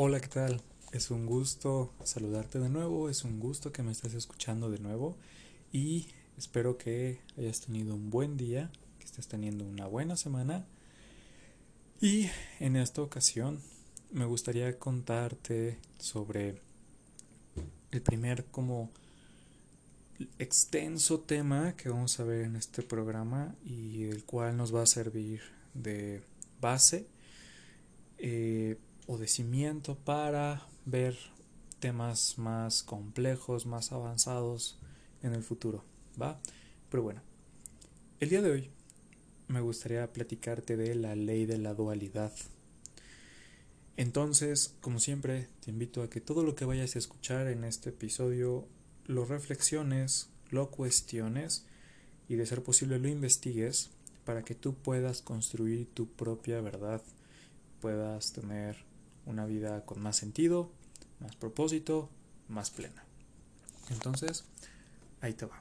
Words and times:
Hola, 0.00 0.20
¿qué 0.20 0.28
tal? 0.28 0.60
Es 0.92 1.10
un 1.10 1.26
gusto 1.26 1.92
saludarte 2.04 2.60
de 2.60 2.68
nuevo, 2.68 3.10
es 3.10 3.24
un 3.24 3.40
gusto 3.40 3.72
que 3.72 3.82
me 3.82 3.90
estés 3.90 4.14
escuchando 4.14 4.70
de 4.70 4.78
nuevo 4.78 5.16
y 5.72 6.06
espero 6.36 6.78
que 6.78 7.18
hayas 7.36 7.62
tenido 7.62 7.96
un 7.96 8.08
buen 8.08 8.36
día, 8.36 8.70
que 9.00 9.06
estés 9.06 9.26
teniendo 9.26 9.64
una 9.64 9.88
buena 9.88 10.16
semana 10.16 10.64
y 12.00 12.30
en 12.60 12.76
esta 12.76 13.02
ocasión 13.02 13.58
me 14.12 14.24
gustaría 14.24 14.78
contarte 14.78 15.78
sobre 15.98 16.60
el 17.90 18.00
primer 18.00 18.44
como 18.44 18.92
extenso 20.38 21.18
tema 21.18 21.74
que 21.76 21.88
vamos 21.88 22.20
a 22.20 22.22
ver 22.22 22.42
en 22.42 22.54
este 22.54 22.84
programa 22.84 23.56
y 23.64 24.04
el 24.04 24.22
cual 24.22 24.56
nos 24.56 24.72
va 24.72 24.82
a 24.82 24.86
servir 24.86 25.40
de 25.74 26.22
base 26.60 27.08
eh, 28.18 28.78
o 29.08 29.16
de 29.16 29.26
cimiento 29.26 29.96
para 29.96 30.68
ver 30.84 31.16
temas 31.80 32.36
más 32.36 32.82
complejos, 32.82 33.64
más 33.66 33.90
avanzados 33.90 34.78
en 35.22 35.32
el 35.32 35.42
futuro, 35.42 35.82
¿va? 36.20 36.38
Pero 36.90 37.02
bueno, 37.02 37.22
el 38.20 38.28
día 38.28 38.42
de 38.42 38.50
hoy 38.50 38.70
me 39.48 39.62
gustaría 39.62 40.12
platicarte 40.12 40.76
de 40.76 40.94
la 40.94 41.16
ley 41.16 41.46
de 41.46 41.56
la 41.56 41.72
dualidad. 41.72 42.32
Entonces, 43.96 44.74
como 44.82 45.00
siempre, 45.00 45.48
te 45.64 45.70
invito 45.70 46.02
a 46.02 46.10
que 46.10 46.20
todo 46.20 46.42
lo 46.42 46.54
que 46.54 46.66
vayas 46.66 46.94
a 46.94 46.98
escuchar 46.98 47.48
en 47.48 47.64
este 47.64 47.88
episodio 47.90 48.68
lo 49.06 49.24
reflexiones, 49.24 50.28
lo 50.50 50.70
cuestiones 50.70 51.64
y 52.28 52.36
de 52.36 52.44
ser 52.44 52.62
posible 52.62 52.98
lo 52.98 53.08
investigues 53.08 53.88
para 54.26 54.44
que 54.44 54.54
tú 54.54 54.74
puedas 54.74 55.22
construir 55.22 55.88
tu 55.94 56.08
propia 56.08 56.60
verdad, 56.60 57.02
puedas 57.80 58.32
tener 58.34 58.87
una 59.28 59.46
vida 59.46 59.84
con 59.84 60.00
más 60.00 60.16
sentido, 60.16 60.72
más 61.20 61.36
propósito, 61.36 62.08
más 62.48 62.70
plena. 62.70 63.04
Entonces, 63.90 64.44
ahí 65.20 65.34
te 65.34 65.46
va. 65.46 65.60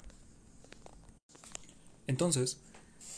Entonces, 2.08 2.60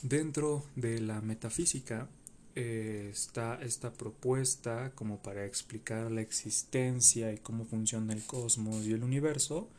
dentro 0.01 0.65
de 0.75 0.99
la 0.99 1.21
metafísica 1.21 2.09
eh, 2.55 3.09
está 3.11 3.59
esta 3.61 3.93
propuesta 3.93 4.91
como 4.95 5.21
para 5.21 5.45
explicar 5.45 6.11
la 6.11 6.21
existencia 6.21 7.31
y 7.31 7.37
cómo 7.37 7.65
funciona 7.65 8.13
el 8.13 8.23
cosmos 8.25 8.85
y 8.85 8.93
el 8.93 9.03
universo, 9.03 9.69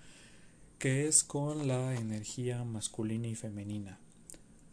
que 0.79 1.09
es 1.09 1.25
con 1.25 1.67
la 1.69 1.95
energía 1.97 2.65
masculina 2.65 3.27
y 3.27 3.35
femenina. 3.35 3.99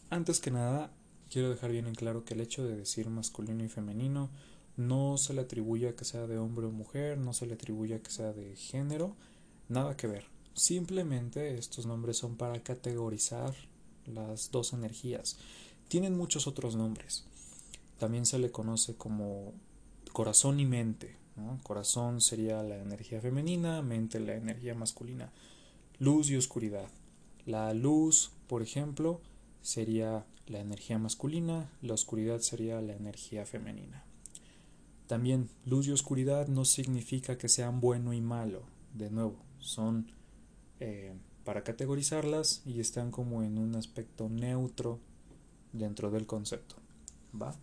Antes 0.09 0.39
que 0.39 0.51
nada, 0.51 0.93
quiero 1.29 1.49
dejar 1.49 1.71
bien 1.71 1.87
en 1.87 1.95
claro 1.95 2.23
que 2.23 2.33
el 2.33 2.41
hecho 2.41 2.65
de 2.65 2.77
decir 2.77 3.09
masculino 3.09 3.63
y 3.63 3.67
femenino 3.67 4.29
no 4.77 5.17
se 5.17 5.33
le 5.33 5.41
atribuye 5.41 5.89
a 5.89 5.95
que 5.95 6.05
sea 6.05 6.27
de 6.27 6.37
hombre 6.37 6.67
o 6.67 6.71
mujer, 6.71 7.17
no 7.17 7.33
se 7.33 7.47
le 7.47 7.55
atribuye 7.55 7.95
a 7.95 8.01
que 8.01 8.11
sea 8.11 8.31
de 8.31 8.55
género, 8.55 9.15
nada 9.67 9.97
que 9.97 10.07
ver. 10.07 10.25
Simplemente 10.53 11.57
estos 11.57 11.85
nombres 11.85 12.17
son 12.17 12.35
para 12.37 12.63
categorizar 12.63 13.53
las 14.05 14.51
dos 14.51 14.73
energías. 14.73 15.37
Tienen 15.87 16.15
muchos 16.15 16.47
otros 16.47 16.75
nombres. 16.75 17.25
También 17.97 18.25
se 18.25 18.39
le 18.39 18.51
conoce 18.51 18.95
como 18.95 19.53
corazón 20.13 20.59
y 20.59 20.65
mente. 20.65 21.15
Corazón 21.63 22.21
sería 22.21 22.63
la 22.63 22.77
energía 22.77 23.21
femenina, 23.21 23.81
mente 23.81 24.19
la 24.19 24.35
energía 24.35 24.73
masculina. 24.73 25.31
Luz 25.99 26.29
y 26.29 26.35
oscuridad. 26.35 26.87
La 27.45 27.73
luz, 27.73 28.31
por 28.47 28.61
ejemplo, 28.61 29.21
sería 29.61 30.25
la 30.47 30.59
energía 30.59 30.97
masculina, 30.97 31.69
la 31.81 31.93
oscuridad 31.93 32.39
sería 32.39 32.81
la 32.81 32.93
energía 32.93 33.45
femenina. 33.45 34.06
También 35.07 35.49
luz 35.65 35.87
y 35.87 35.91
oscuridad 35.91 36.47
no 36.47 36.65
significa 36.65 37.37
que 37.37 37.47
sean 37.47 37.79
bueno 37.79 38.13
y 38.13 38.21
malo. 38.21 38.63
De 38.93 39.09
nuevo, 39.09 39.37
son 39.59 40.11
eh, 40.79 41.13
para 41.45 41.63
categorizarlas 41.63 42.61
y 42.65 42.81
están 42.81 43.09
como 43.09 43.41
en 43.41 43.57
un 43.57 43.75
aspecto 43.75 44.27
neutro 44.27 44.99
dentro 45.71 46.11
del 46.11 46.25
concepto. 46.25 46.75
¿Va? 47.39 47.55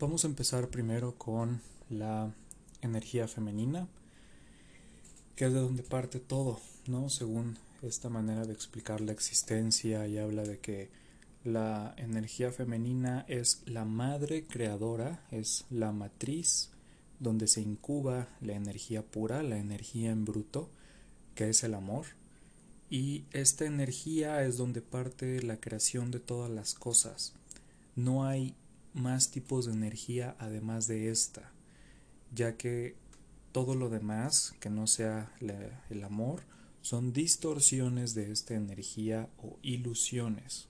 Vamos 0.00 0.24
a 0.24 0.28
empezar 0.28 0.68
primero 0.68 1.14
con 1.16 1.60
la 1.88 2.34
energía 2.80 3.28
femenina, 3.28 3.86
que 5.36 5.46
es 5.46 5.52
de 5.52 5.60
donde 5.60 5.84
parte 5.84 6.18
todo, 6.18 6.58
¿no? 6.88 7.08
Según 7.08 7.56
esta 7.82 8.08
manera 8.08 8.44
de 8.44 8.52
explicar 8.52 9.00
la 9.00 9.12
existencia 9.12 10.08
y 10.08 10.18
habla 10.18 10.42
de 10.42 10.58
que 10.58 10.90
la 11.44 11.94
energía 11.96 12.52
femenina 12.52 13.24
es 13.28 13.62
la 13.66 13.84
madre 13.84 14.44
creadora, 14.44 15.26
es 15.30 15.64
la 15.70 15.92
matriz 15.92 16.70
donde 17.18 17.46
se 17.46 17.60
incuba 17.60 18.28
la 18.40 18.54
energía 18.54 19.02
pura, 19.02 19.42
la 19.42 19.58
energía 19.58 20.10
en 20.10 20.24
bruto, 20.24 20.70
que 21.34 21.48
es 21.48 21.62
el 21.64 21.74
amor. 21.74 22.06
Y 22.90 23.24
esta 23.30 23.64
energía 23.64 24.44
es 24.44 24.56
donde 24.56 24.82
parte 24.82 25.42
la 25.42 25.60
creación 25.60 26.10
de 26.10 26.20
todas 26.20 26.50
las 26.50 26.74
cosas. 26.74 27.34
No 27.96 28.24
hay 28.24 28.54
más 28.92 29.30
tipos 29.30 29.66
de 29.66 29.72
energía 29.72 30.36
además 30.38 30.86
de 30.86 31.10
esta, 31.10 31.52
ya 32.34 32.56
que 32.56 32.96
todo 33.52 33.74
lo 33.74 33.88
demás, 33.88 34.54
que 34.60 34.70
no 34.70 34.86
sea 34.86 35.32
el 35.90 36.04
amor, 36.04 36.42
son 36.82 37.12
distorsiones 37.12 38.14
de 38.14 38.32
esta 38.32 38.54
energía 38.54 39.28
o 39.38 39.58
ilusiones. 39.62 40.68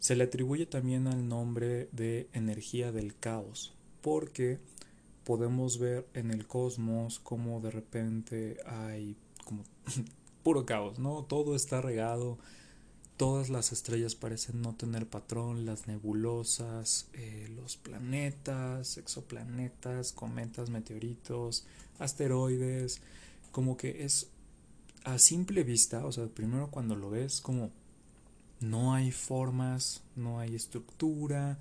Se 0.00 0.16
le 0.16 0.24
atribuye 0.24 0.66
también 0.66 1.06
al 1.06 1.28
nombre 1.28 1.88
de 1.92 2.28
energía 2.32 2.90
del 2.90 3.14
caos, 3.14 3.74
porque 4.00 4.58
podemos 5.24 5.78
ver 5.78 6.06
en 6.14 6.30
el 6.30 6.46
cosmos 6.46 7.20
como 7.20 7.60
de 7.60 7.70
repente 7.70 8.56
hay 8.66 9.14
como 9.44 9.62
puro 10.42 10.64
caos, 10.64 10.98
¿no? 10.98 11.24
Todo 11.24 11.54
está 11.54 11.82
regado, 11.82 12.38
todas 13.18 13.50
las 13.50 13.72
estrellas 13.72 14.14
parecen 14.14 14.62
no 14.62 14.74
tener 14.74 15.06
patrón, 15.06 15.66
las 15.66 15.86
nebulosas, 15.86 17.08
eh, 17.12 17.52
los 17.54 17.76
planetas, 17.76 18.96
exoplanetas, 18.96 20.12
cometas, 20.12 20.70
meteoritos, 20.70 21.66
asteroides, 21.98 23.02
como 23.52 23.76
que 23.76 24.04
es 24.04 24.30
a 25.04 25.18
simple 25.18 25.62
vista, 25.62 26.06
o 26.06 26.12
sea, 26.12 26.26
primero 26.28 26.70
cuando 26.70 26.96
lo 26.96 27.10
ves 27.10 27.42
como 27.42 27.70
no 28.60 28.94
hay 28.94 29.10
formas, 29.10 30.02
no 30.16 30.38
hay 30.38 30.54
estructura 30.54 31.58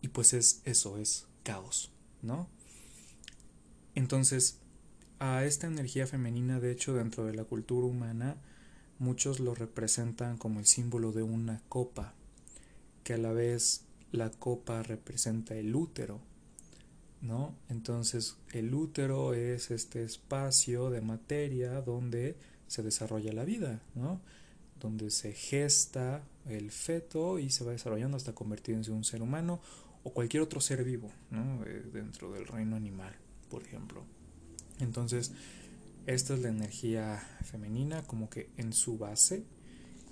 y 0.00 0.08
pues 0.08 0.32
es 0.32 0.62
eso, 0.64 0.98
es 0.98 1.26
caos, 1.42 1.90
¿no? 2.22 2.48
Entonces, 3.94 4.58
a 5.18 5.44
esta 5.44 5.66
energía 5.66 6.06
femenina, 6.06 6.60
de 6.60 6.72
hecho, 6.72 6.94
dentro 6.94 7.24
de 7.24 7.34
la 7.34 7.44
cultura 7.44 7.86
humana, 7.86 8.36
muchos 8.98 9.40
lo 9.40 9.54
representan 9.54 10.38
como 10.38 10.60
el 10.60 10.66
símbolo 10.66 11.12
de 11.12 11.22
una 11.22 11.62
copa, 11.68 12.14
que 13.04 13.14
a 13.14 13.18
la 13.18 13.32
vez 13.32 13.82
la 14.12 14.30
copa 14.30 14.82
representa 14.82 15.54
el 15.56 15.74
útero, 15.74 16.20
¿no? 17.20 17.54
Entonces, 17.68 18.36
el 18.52 18.74
útero 18.74 19.34
es 19.34 19.70
este 19.70 20.04
espacio 20.04 20.90
de 20.90 21.00
materia 21.00 21.80
donde 21.80 22.36
se 22.66 22.82
desarrolla 22.82 23.32
la 23.32 23.44
vida, 23.44 23.80
¿no? 23.94 24.20
Donde 24.80 25.10
se 25.10 25.32
gesta 25.32 26.22
el 26.48 26.70
feto 26.70 27.38
y 27.38 27.50
se 27.50 27.64
va 27.64 27.72
desarrollando 27.72 28.16
hasta 28.16 28.34
convertirse 28.34 28.90
en 28.90 28.96
un 28.96 29.04
ser 29.04 29.22
humano 29.22 29.60
o 30.04 30.12
cualquier 30.12 30.42
otro 30.42 30.60
ser 30.60 30.84
vivo 30.84 31.10
¿no? 31.30 31.64
Eh, 31.64 31.84
dentro 31.92 32.32
del 32.32 32.46
reino 32.46 32.76
animal, 32.76 33.14
por 33.50 33.62
ejemplo. 33.62 34.04
Entonces, 34.80 35.32
esta 36.06 36.34
es 36.34 36.40
la 36.40 36.48
energía 36.48 37.22
femenina 37.44 38.02
como 38.02 38.30
que 38.30 38.50
en 38.56 38.72
su 38.72 38.98
base 38.98 39.44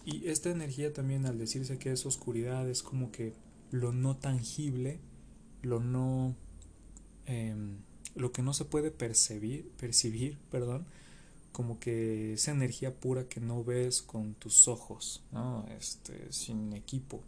y 0.05 0.28
esta 0.28 0.50
energía 0.50 0.93
también 0.93 1.26
al 1.26 1.38
decirse 1.38 1.78
que 1.78 1.93
es 1.93 2.06
oscuridad 2.06 2.69
es 2.69 2.82
como 2.82 3.10
que 3.10 3.34
lo 3.71 3.93
no 3.93 4.16
tangible, 4.16 5.00
lo 5.62 5.81
no... 5.81 6.37
Em, 7.26 7.79
lo 8.14 8.32
que 8.32 8.41
no 8.41 8.55
se 8.55 8.64
puede 8.64 8.91
percibir, 8.91 9.70
percibir, 9.79 10.38
perdón, 10.50 10.87
como 11.56 11.81
que 11.81 12.35
esa 12.35 12.50
energía 12.50 12.94
pura 12.94 13.31
que 13.31 13.41
no 13.41 13.64
ves 13.64 14.03
con 14.03 14.35
tus 14.35 14.69
ojos, 14.69 15.23
¿no? 15.32 15.67
Este, 15.79 16.31
sin 16.31 16.75
equipo. 16.75 17.23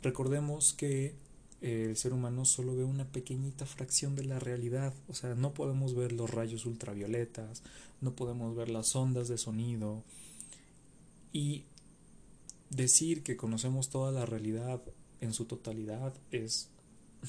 Recordemos 0.00 0.72
que 0.72 1.16
el 1.60 1.96
ser 1.96 2.12
humano 2.12 2.44
solo 2.44 2.76
ve 2.76 2.84
una 2.84 3.04
pequeñita 3.04 3.66
fracción 3.66 4.14
de 4.14 4.26
la 4.26 4.38
realidad, 4.38 4.94
o 5.08 5.14
sea, 5.14 5.34
no 5.34 5.54
podemos 5.54 5.96
ver 5.96 6.12
los 6.12 6.30
rayos 6.30 6.66
ultravioletas, 6.66 7.64
no 8.00 8.14
podemos 8.14 8.54
ver 8.54 8.68
las 8.68 8.94
ondas 8.94 9.26
de 9.26 9.38
sonido 9.38 10.04
y 11.32 11.64
decir 12.70 13.24
que 13.24 13.36
conocemos 13.36 13.90
toda 13.90 14.12
la 14.12 14.24
realidad 14.24 14.80
en 15.20 15.32
su 15.32 15.46
totalidad 15.46 16.14
es 16.30 16.68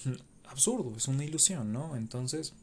absurdo, 0.43 0.93
es 0.95 1.07
una 1.07 1.25
ilusión, 1.25 1.73
¿no? 1.73 1.95
Entonces, 1.95 2.53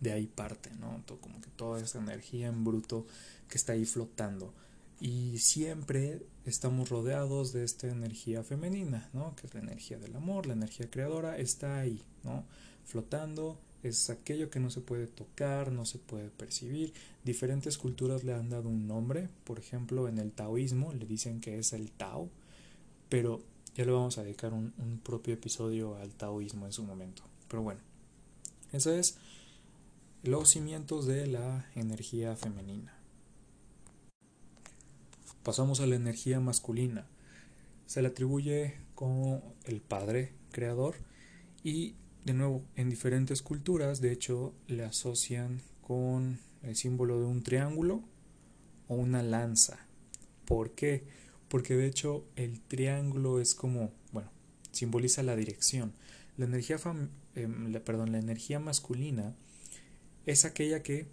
de 0.00 0.12
ahí 0.12 0.26
parte, 0.26 0.70
¿no? 0.78 1.02
como 1.20 1.40
que 1.40 1.50
toda 1.56 1.80
esa 1.80 1.98
energía 1.98 2.48
en 2.48 2.64
bruto 2.64 3.06
que 3.48 3.58
está 3.58 3.72
ahí 3.72 3.84
flotando. 3.84 4.52
Y 5.00 5.38
siempre 5.38 6.22
estamos 6.46 6.88
rodeados 6.88 7.52
de 7.52 7.64
esta 7.64 7.88
energía 7.88 8.42
femenina, 8.42 9.10
¿no? 9.12 9.36
Que 9.36 9.46
es 9.46 9.52
la 9.52 9.60
energía 9.60 9.98
del 9.98 10.16
amor, 10.16 10.46
la 10.46 10.54
energía 10.54 10.90
creadora, 10.90 11.36
está 11.36 11.78
ahí, 11.78 12.02
¿no? 12.24 12.44
flotando, 12.86 13.58
es 13.82 14.10
aquello 14.10 14.48
que 14.48 14.60
no 14.60 14.70
se 14.70 14.80
puede 14.80 15.06
tocar, 15.06 15.72
no 15.72 15.84
se 15.84 15.98
puede 15.98 16.30
percibir. 16.30 16.94
Diferentes 17.24 17.76
culturas 17.78 18.24
le 18.24 18.32
han 18.32 18.48
dado 18.48 18.68
un 18.68 18.86
nombre, 18.86 19.28
por 19.44 19.58
ejemplo 19.58 20.08
en 20.08 20.18
el 20.18 20.32
taoísmo 20.32 20.92
le 20.92 21.04
dicen 21.04 21.40
que 21.40 21.58
es 21.58 21.72
el 21.72 21.90
Tao, 21.90 22.30
pero 23.08 23.42
ya 23.74 23.84
le 23.84 23.92
vamos 23.92 24.18
a 24.18 24.22
dedicar 24.22 24.52
un, 24.52 24.72
un 24.78 24.98
propio 24.98 25.34
episodio 25.34 25.96
al 25.96 26.14
taoísmo 26.14 26.66
en 26.66 26.72
su 26.72 26.84
momento. 26.84 27.22
Pero 27.48 27.62
bueno, 27.62 27.80
eso 28.72 28.92
es 28.92 29.18
los 30.26 30.50
cimientos 30.50 31.06
de 31.06 31.26
la 31.26 31.70
energía 31.74 32.34
femenina. 32.36 32.92
Pasamos 35.44 35.80
a 35.80 35.86
la 35.86 35.94
energía 35.94 36.40
masculina. 36.40 37.06
Se 37.86 38.02
le 38.02 38.08
atribuye 38.08 38.74
como 38.96 39.54
el 39.64 39.80
padre 39.80 40.32
creador 40.50 40.96
y 41.62 41.94
de 42.24 42.34
nuevo 42.34 42.64
en 42.74 42.90
diferentes 42.90 43.40
culturas 43.42 44.00
de 44.00 44.10
hecho 44.10 44.52
le 44.66 44.84
asocian 44.84 45.62
con 45.80 46.40
el 46.62 46.74
símbolo 46.74 47.20
de 47.20 47.26
un 47.26 47.44
triángulo 47.44 48.02
o 48.88 48.96
una 48.96 49.22
lanza. 49.22 49.86
¿Por 50.44 50.72
qué? 50.72 51.04
Porque 51.48 51.76
de 51.76 51.86
hecho 51.86 52.26
el 52.34 52.60
triángulo 52.60 53.40
es 53.40 53.54
como, 53.54 53.92
bueno, 54.10 54.30
simboliza 54.72 55.22
la 55.22 55.36
dirección. 55.36 55.92
La 56.36 56.46
energía, 56.46 56.78
em, 57.36 57.72
perdón, 57.84 58.10
la 58.10 58.18
energía 58.18 58.58
masculina 58.58 59.36
es 60.26 60.44
aquella 60.44 60.82
que 60.82 61.06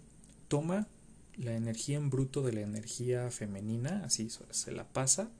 toma 0.48 0.88
la 1.36 1.54
energía 1.54 1.96
en 1.96 2.10
bruto 2.10 2.42
de 2.42 2.52
la 2.52 2.60
energía 2.60 3.30
femenina, 3.30 4.02
así 4.04 4.28
se 4.50 4.72
la 4.72 4.84
pasa, 4.84 5.30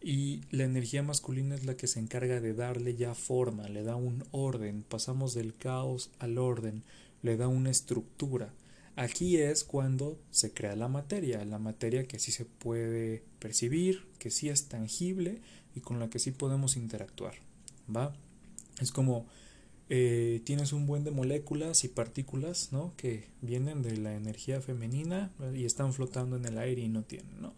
y 0.00 0.40
la 0.50 0.64
energía 0.64 1.02
masculina 1.02 1.54
es 1.54 1.64
la 1.64 1.76
que 1.76 1.86
se 1.86 2.00
encarga 2.00 2.40
de 2.40 2.54
darle 2.54 2.96
ya 2.96 3.14
forma, 3.14 3.68
le 3.68 3.82
da 3.82 3.96
un 3.96 4.24
orden, 4.30 4.82
pasamos 4.82 5.34
del 5.34 5.54
caos 5.54 6.10
al 6.18 6.38
orden, 6.38 6.82
le 7.22 7.36
da 7.36 7.48
una 7.48 7.70
estructura. 7.70 8.52
Aquí 8.96 9.36
es 9.36 9.64
cuando 9.64 10.18
se 10.30 10.52
crea 10.52 10.76
la 10.76 10.88
materia, 10.88 11.44
la 11.44 11.58
materia 11.58 12.06
que 12.06 12.18
sí 12.18 12.32
se 12.32 12.44
puede 12.44 13.22
percibir, 13.38 14.06
que 14.18 14.30
sí 14.30 14.48
es 14.48 14.68
tangible 14.68 15.40
y 15.74 15.80
con 15.80 15.98
la 15.98 16.10
que 16.10 16.18
sí 16.18 16.30
podemos 16.32 16.76
interactuar. 16.76 17.34
¿Va? 17.94 18.12
Es 18.80 18.90
como 18.90 19.26
eh, 19.94 20.40
tienes 20.44 20.72
un 20.72 20.86
buen 20.86 21.04
de 21.04 21.10
moléculas 21.10 21.84
y 21.84 21.88
partículas 21.88 22.72
¿no? 22.72 22.94
que 22.96 23.28
vienen 23.42 23.82
de 23.82 23.98
la 23.98 24.14
energía 24.14 24.62
femenina 24.62 25.30
y 25.54 25.66
están 25.66 25.92
flotando 25.92 26.36
en 26.36 26.46
el 26.46 26.56
aire 26.56 26.80
y 26.80 26.88
no 26.88 27.02
tienen. 27.02 27.42
¿no? 27.42 27.52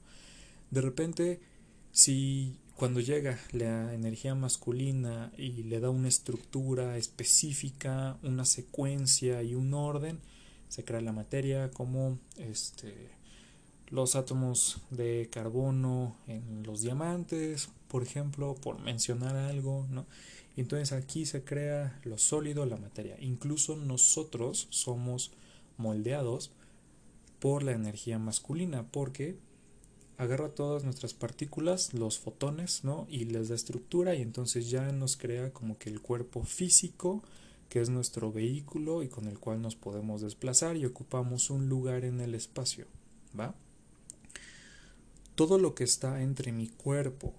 De 0.73 0.81
repente, 0.81 1.39
si 1.93 2.59
cuando 2.75 2.99
llega 2.99 3.39
la 3.53 3.95
energía 3.95 4.35
masculina 4.35 5.31
y 5.39 5.63
le 5.63 5.79
da 5.79 5.91
una 5.91 6.09
estructura 6.09 6.97
específica, 6.97 8.19
una 8.25 8.45
secuencia 8.45 9.45
y 9.45 9.55
un 9.55 9.73
orden, 9.73 10.19
se 10.69 10.83
crea 10.83 11.03
la 11.03 11.13
materia 11.13 11.71
como 11.71 12.19
este, 12.37 13.13
los 13.91 14.17
átomos 14.17 14.79
de 14.91 15.29
carbono 15.31 16.17
en 16.27 16.65
los 16.65 16.81
diamantes, 16.81 17.69
por 17.87 18.03
ejemplo, 18.03 18.57
por 18.57 18.81
mencionar 18.81 19.37
algo, 19.37 19.87
¿no? 19.89 20.05
Entonces 20.57 20.93
aquí 20.93 21.27
se 21.27 21.45
crea 21.45 22.01
lo 22.05 22.19
sólido, 22.19 22.65
la 22.67 22.77
materia. 22.77 23.17
Incluso 23.21 23.77
nosotros 23.77 24.69
somos 24.71 25.33
moldeados 25.77 26.53
por 27.41 27.63
la 27.63 27.73
energía 27.73 28.19
masculina, 28.19 28.87
porque 28.91 29.37
agarra 30.17 30.49
todas 30.49 30.85
nuestras 30.85 31.13
partículas, 31.13 31.93
los 31.93 32.19
fotones, 32.19 32.85
¿no? 32.85 33.07
Y 33.11 33.25
les 33.25 33.49
da 33.49 33.55
estructura 33.57 34.15
y 34.15 34.23
entonces 34.23 34.71
ya 34.71 34.93
nos 34.93 35.17
crea 35.17 35.53
como 35.53 35.77
que 35.77 35.91
el 35.91 36.01
cuerpo 36.01 36.45
físico, 36.45 37.23
que 37.69 37.81
es 37.81 37.91
nuestro 37.91 38.33
vehículo 38.33 39.03
y 39.03 39.09
con 39.09 39.27
el 39.27 39.39
cual 39.39 39.61
nos 39.61 39.75
podemos 39.75 40.21
desplazar 40.23 40.77
y 40.77 40.87
ocupamos 40.87 41.51
un 41.51 41.69
lugar 41.69 42.05
en 42.05 42.21
el 42.21 42.35
espacio, 42.35 42.87
¿va? 43.39 43.55
Todo 45.35 45.59
lo 45.59 45.75
que 45.75 45.83
está 45.83 46.23
entre 46.23 46.53
mi 46.53 46.69
cuerpo 46.69 47.35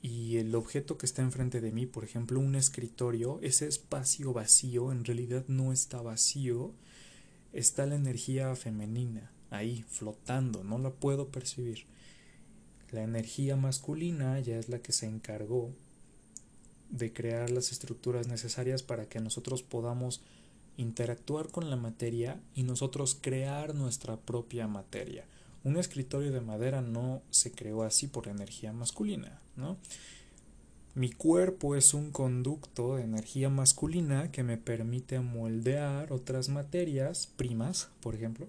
y 0.00 0.36
el 0.36 0.54
objeto 0.54 0.96
que 0.96 1.06
está 1.06 1.22
enfrente 1.22 1.60
de 1.60 1.72
mí, 1.72 1.86
por 1.86 2.04
ejemplo, 2.04 2.38
un 2.38 2.54
escritorio, 2.54 3.40
ese 3.42 3.66
espacio 3.66 4.32
vacío 4.32 4.92
en 4.92 5.04
realidad 5.04 5.44
no 5.48 5.72
está 5.72 6.00
vacío, 6.00 6.72
está 7.52 7.86
la 7.86 7.96
energía 7.96 8.54
femenina 8.54 9.32
ahí 9.50 9.84
flotando, 9.88 10.62
no 10.62 10.78
la 10.78 10.90
puedo 10.90 11.28
percibir. 11.28 11.86
La 12.90 13.02
energía 13.02 13.56
masculina 13.56 14.38
ya 14.40 14.58
es 14.58 14.68
la 14.68 14.80
que 14.80 14.92
se 14.92 15.06
encargó 15.06 15.72
de 16.90 17.12
crear 17.12 17.50
las 17.50 17.72
estructuras 17.72 18.28
necesarias 18.28 18.82
para 18.82 19.08
que 19.08 19.20
nosotros 19.20 19.62
podamos 19.62 20.22
interactuar 20.76 21.48
con 21.48 21.68
la 21.70 21.76
materia 21.76 22.40
y 22.54 22.62
nosotros 22.62 23.18
crear 23.20 23.74
nuestra 23.74 24.16
propia 24.16 24.68
materia. 24.68 25.26
Un 25.64 25.76
escritorio 25.76 26.32
de 26.32 26.40
madera 26.40 26.80
no 26.80 27.22
se 27.30 27.52
creó 27.52 27.82
así 27.82 28.06
por 28.06 28.28
energía 28.28 28.72
masculina, 28.72 29.40
¿no? 29.56 29.76
Mi 30.94 31.12
cuerpo 31.12 31.76
es 31.76 31.94
un 31.94 32.10
conducto 32.10 32.96
de 32.96 33.04
energía 33.04 33.48
masculina 33.50 34.32
que 34.32 34.42
me 34.42 34.56
permite 34.56 35.20
moldear 35.20 36.12
otras 36.12 36.48
materias 36.48 37.28
primas, 37.36 37.88
por 38.00 38.16
ejemplo, 38.16 38.48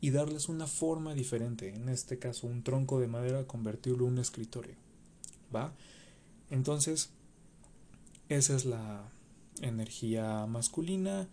y 0.00 0.10
darles 0.10 0.48
una 0.48 0.66
forma 0.66 1.14
diferente. 1.14 1.74
En 1.74 1.88
este 1.88 2.18
caso, 2.18 2.46
un 2.46 2.62
tronco 2.62 3.00
de 3.00 3.06
madera 3.06 3.46
convertirlo 3.46 4.06
en 4.06 4.12
un 4.12 4.18
escritorio. 4.18 4.74
¿Va? 5.54 5.72
Entonces, 6.50 7.10
esa 8.28 8.56
es 8.56 8.66
la 8.66 9.04
energía 9.62 10.44
masculina 10.46 11.28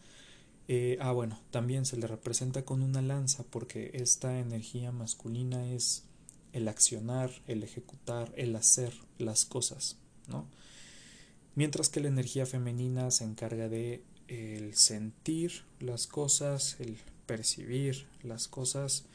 eh, 0.68 0.98
ah, 1.02 1.12
bueno, 1.12 1.40
también 1.52 1.86
se 1.86 1.98
le 1.98 2.08
representa 2.08 2.64
con 2.64 2.82
una 2.82 3.02
lanza 3.02 3.44
porque 3.44 3.92
esta 3.94 4.40
energía 4.40 4.92
masculina 4.92 5.72
es 5.72 6.06
el 6.54 6.68
accionar, 6.68 7.32
el 7.48 7.64
ejecutar, 7.64 8.32
el 8.38 8.56
hacer 8.56 8.94
las 9.18 9.46
cosas, 9.46 9.98
¿no? 10.28 10.48
Mientras 11.56 11.90
que 11.90 12.00
la 12.00 12.08
energía 12.08 12.46
femenina 12.46 13.12
se 13.12 13.26
encarga 13.26 13.68
de 13.68 14.04
el 14.28 14.76
sentir 14.76 15.64
las 15.80 16.08
cosas, 16.08 16.78
el 16.80 16.98
percibir 17.26 18.08
las 18.24 18.48
cosas, 18.48 19.06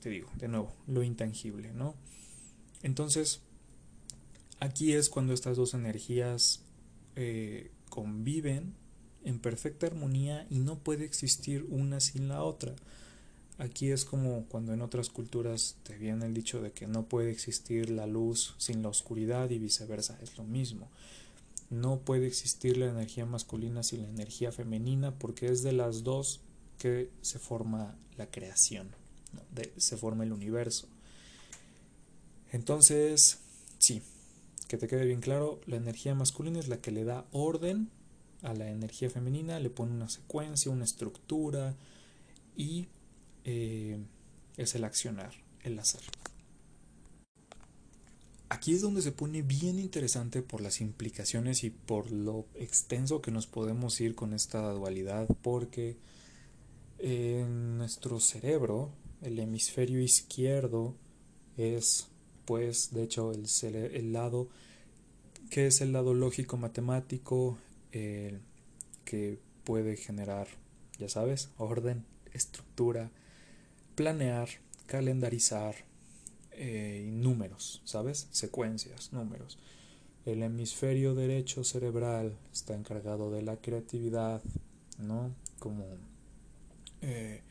te 0.00 0.08
digo, 0.10 0.30
de 0.36 0.48
nuevo, 0.48 0.74
lo 0.86 1.02
intangible, 1.02 1.72
¿no? 1.72 1.94
Entonces, 2.82 3.40
aquí 4.58 4.92
es 4.92 5.10
cuando 5.10 5.34
estas 5.34 5.56
dos 5.56 5.74
energías 5.74 6.62
eh, 7.14 7.70
conviven 7.90 8.74
en 9.26 9.40
perfecta 9.40 9.86
armonía 9.88 10.46
y 10.48 10.60
no 10.60 10.78
puede 10.78 11.04
existir 11.04 11.66
una 11.68 12.00
sin 12.00 12.28
la 12.28 12.42
otra. 12.42 12.74
Aquí 13.58 13.90
es 13.90 14.04
como 14.04 14.44
cuando 14.44 14.72
en 14.72 14.82
otras 14.82 15.10
culturas 15.10 15.76
te 15.82 15.96
viene 15.98 16.26
el 16.26 16.34
dicho 16.34 16.62
de 16.62 16.72
que 16.72 16.86
no 16.86 17.06
puede 17.06 17.30
existir 17.30 17.90
la 17.90 18.06
luz 18.06 18.54
sin 18.58 18.82
la 18.82 18.88
oscuridad 18.88 19.50
y 19.50 19.58
viceversa, 19.58 20.18
es 20.22 20.38
lo 20.38 20.44
mismo. 20.44 20.88
No 21.70 21.98
puede 21.98 22.28
existir 22.28 22.76
la 22.76 22.86
energía 22.86 23.26
masculina 23.26 23.82
sin 23.82 24.02
la 24.02 24.08
energía 24.08 24.52
femenina 24.52 25.12
porque 25.18 25.46
es 25.46 25.62
de 25.62 25.72
las 25.72 26.04
dos 26.04 26.40
que 26.78 27.10
se 27.22 27.40
forma 27.40 27.96
la 28.16 28.30
creación, 28.30 28.88
se 29.76 29.96
forma 29.96 30.22
el 30.22 30.32
universo. 30.32 30.86
Entonces, 32.52 33.38
sí, 33.78 34.02
que 34.68 34.76
te 34.76 34.86
quede 34.86 35.04
bien 35.04 35.20
claro, 35.20 35.60
la 35.66 35.76
energía 35.76 36.14
masculina 36.14 36.60
es 36.60 36.68
la 36.68 36.80
que 36.80 36.92
le 36.92 37.04
da 37.04 37.26
orden 37.32 37.90
a 38.42 38.54
la 38.54 38.70
energía 38.70 39.10
femenina, 39.10 39.58
le 39.60 39.70
pone 39.70 39.92
una 39.92 40.08
secuencia, 40.08 40.70
una 40.70 40.84
estructura 40.84 41.74
y 42.56 42.88
eh, 43.44 43.98
es 44.56 44.74
el 44.74 44.84
accionar, 44.84 45.32
el 45.62 45.78
hacer. 45.78 46.02
Aquí 48.48 48.74
es 48.74 48.80
donde 48.80 49.02
se 49.02 49.10
pone 49.10 49.42
bien 49.42 49.78
interesante 49.78 50.40
por 50.40 50.60
las 50.60 50.80
implicaciones 50.80 51.64
y 51.64 51.70
por 51.70 52.12
lo 52.12 52.46
extenso 52.54 53.20
que 53.20 53.32
nos 53.32 53.46
podemos 53.46 54.00
ir 54.00 54.14
con 54.14 54.32
esta 54.32 54.70
dualidad, 54.70 55.26
porque 55.42 55.96
en 56.98 57.76
nuestro 57.76 58.20
cerebro, 58.20 58.90
el 59.22 59.38
hemisferio 59.40 60.00
izquierdo 60.00 60.94
es, 61.56 62.06
pues, 62.44 62.92
de 62.92 63.02
hecho, 63.02 63.32
el, 63.32 63.46
el 63.74 64.12
lado 64.12 64.48
que 65.50 65.66
es 65.66 65.80
el 65.80 65.92
lado 65.92 66.14
lógico 66.14 66.56
matemático, 66.56 67.58
eh, 67.92 68.38
que 69.04 69.38
puede 69.64 69.96
generar, 69.96 70.48
ya 70.98 71.08
sabes, 71.08 71.50
orden, 71.58 72.04
estructura, 72.32 73.10
planear, 73.94 74.48
calendarizar 74.86 75.74
eh, 76.52 77.04
números, 77.12 77.82
¿sabes? 77.84 78.28
Secuencias, 78.30 79.12
números. 79.12 79.58
El 80.24 80.42
hemisferio 80.42 81.14
derecho 81.14 81.64
cerebral 81.64 82.36
está 82.52 82.74
encargado 82.74 83.30
de 83.30 83.42
la 83.42 83.56
creatividad, 83.56 84.42
¿no? 84.98 85.34
Como 85.58 85.84
eh, 87.02 87.42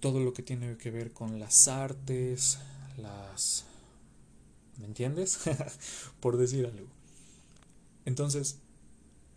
todo 0.00 0.20
lo 0.20 0.32
que 0.32 0.42
tiene 0.42 0.76
que 0.76 0.90
ver 0.90 1.12
con 1.12 1.38
las 1.38 1.68
artes, 1.68 2.58
las... 2.98 3.64
¿Me 4.78 4.86
entiendes? 4.86 5.40
Por 6.20 6.36
decir 6.36 6.66
algo. 6.66 6.88
Entonces, 8.04 8.58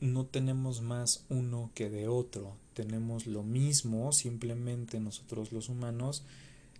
no 0.01 0.25
tenemos 0.25 0.81
más 0.81 1.25
uno 1.29 1.71
que 1.75 1.89
de 1.89 2.07
otro, 2.07 2.55
tenemos 2.73 3.27
lo 3.27 3.43
mismo, 3.43 4.11
simplemente 4.11 4.99
nosotros 4.99 5.51
los 5.51 5.69
humanos 5.69 6.23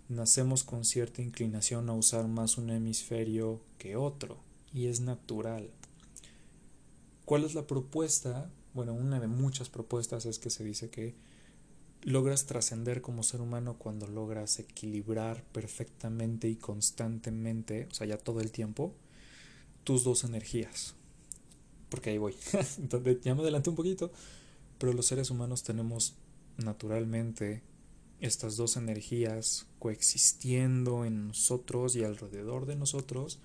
nacemos 0.08 0.64
con 0.64 0.84
cierta 0.84 1.22
inclinación 1.22 1.88
a 1.88 1.94
usar 1.94 2.26
más 2.28 2.58
un 2.58 2.70
hemisferio 2.70 3.60
que 3.78 3.96
otro, 3.96 4.38
y 4.72 4.86
es 4.86 5.00
natural. 5.00 5.70
¿Cuál 7.24 7.44
es 7.44 7.54
la 7.54 7.66
propuesta? 7.66 8.50
Bueno, 8.74 8.94
una 8.94 9.20
de 9.20 9.28
muchas 9.28 9.68
propuestas 9.68 10.26
es 10.26 10.38
que 10.38 10.50
se 10.50 10.64
dice 10.64 10.90
que 10.90 11.14
logras 12.02 12.46
trascender 12.46 13.02
como 13.02 13.22
ser 13.22 13.40
humano 13.40 13.76
cuando 13.78 14.06
logras 14.06 14.58
equilibrar 14.58 15.44
perfectamente 15.52 16.48
y 16.48 16.56
constantemente, 16.56 17.86
o 17.90 17.94
sea, 17.94 18.06
ya 18.06 18.16
todo 18.16 18.40
el 18.40 18.50
tiempo, 18.50 18.94
tus 19.84 20.04
dos 20.04 20.24
energías. 20.24 20.94
Porque 21.90 22.10
ahí 22.10 22.18
voy. 22.18 22.34
Entonces, 22.78 23.20
ya 23.22 23.34
me 23.34 23.42
adelanté 23.42 23.70
un 23.70 23.76
poquito, 23.76 24.10
pero 24.78 24.92
los 24.92 25.06
seres 25.06 25.30
humanos 25.30 25.62
tenemos 25.62 26.14
naturalmente 26.56 27.62
estas 28.20 28.56
dos 28.56 28.76
energías 28.76 29.66
coexistiendo 29.78 31.04
en 31.04 31.28
nosotros 31.28 31.96
y 31.96 32.04
alrededor 32.04 32.66
de 32.66 32.76
nosotros, 32.76 33.38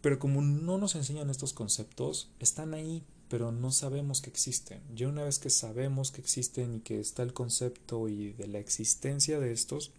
pero 0.00 0.18
como 0.18 0.42
no 0.42 0.76
nos 0.76 0.94
enseñan 0.96 1.30
estos 1.30 1.54
conceptos, 1.54 2.30
están 2.38 2.74
ahí, 2.74 3.02
pero 3.28 3.52
no 3.52 3.72
sabemos 3.72 4.20
que 4.20 4.28
existen. 4.28 4.82
Ya 4.94 5.08
una 5.08 5.24
vez 5.24 5.38
que 5.38 5.48
sabemos 5.48 6.10
que 6.10 6.20
existen 6.20 6.74
y 6.76 6.80
que 6.80 7.00
está 7.00 7.22
el 7.22 7.32
concepto 7.32 8.08
y 8.08 8.32
de 8.32 8.46
la 8.46 8.58
existencia 8.58 9.40
de 9.40 9.52
estos, 9.52 9.92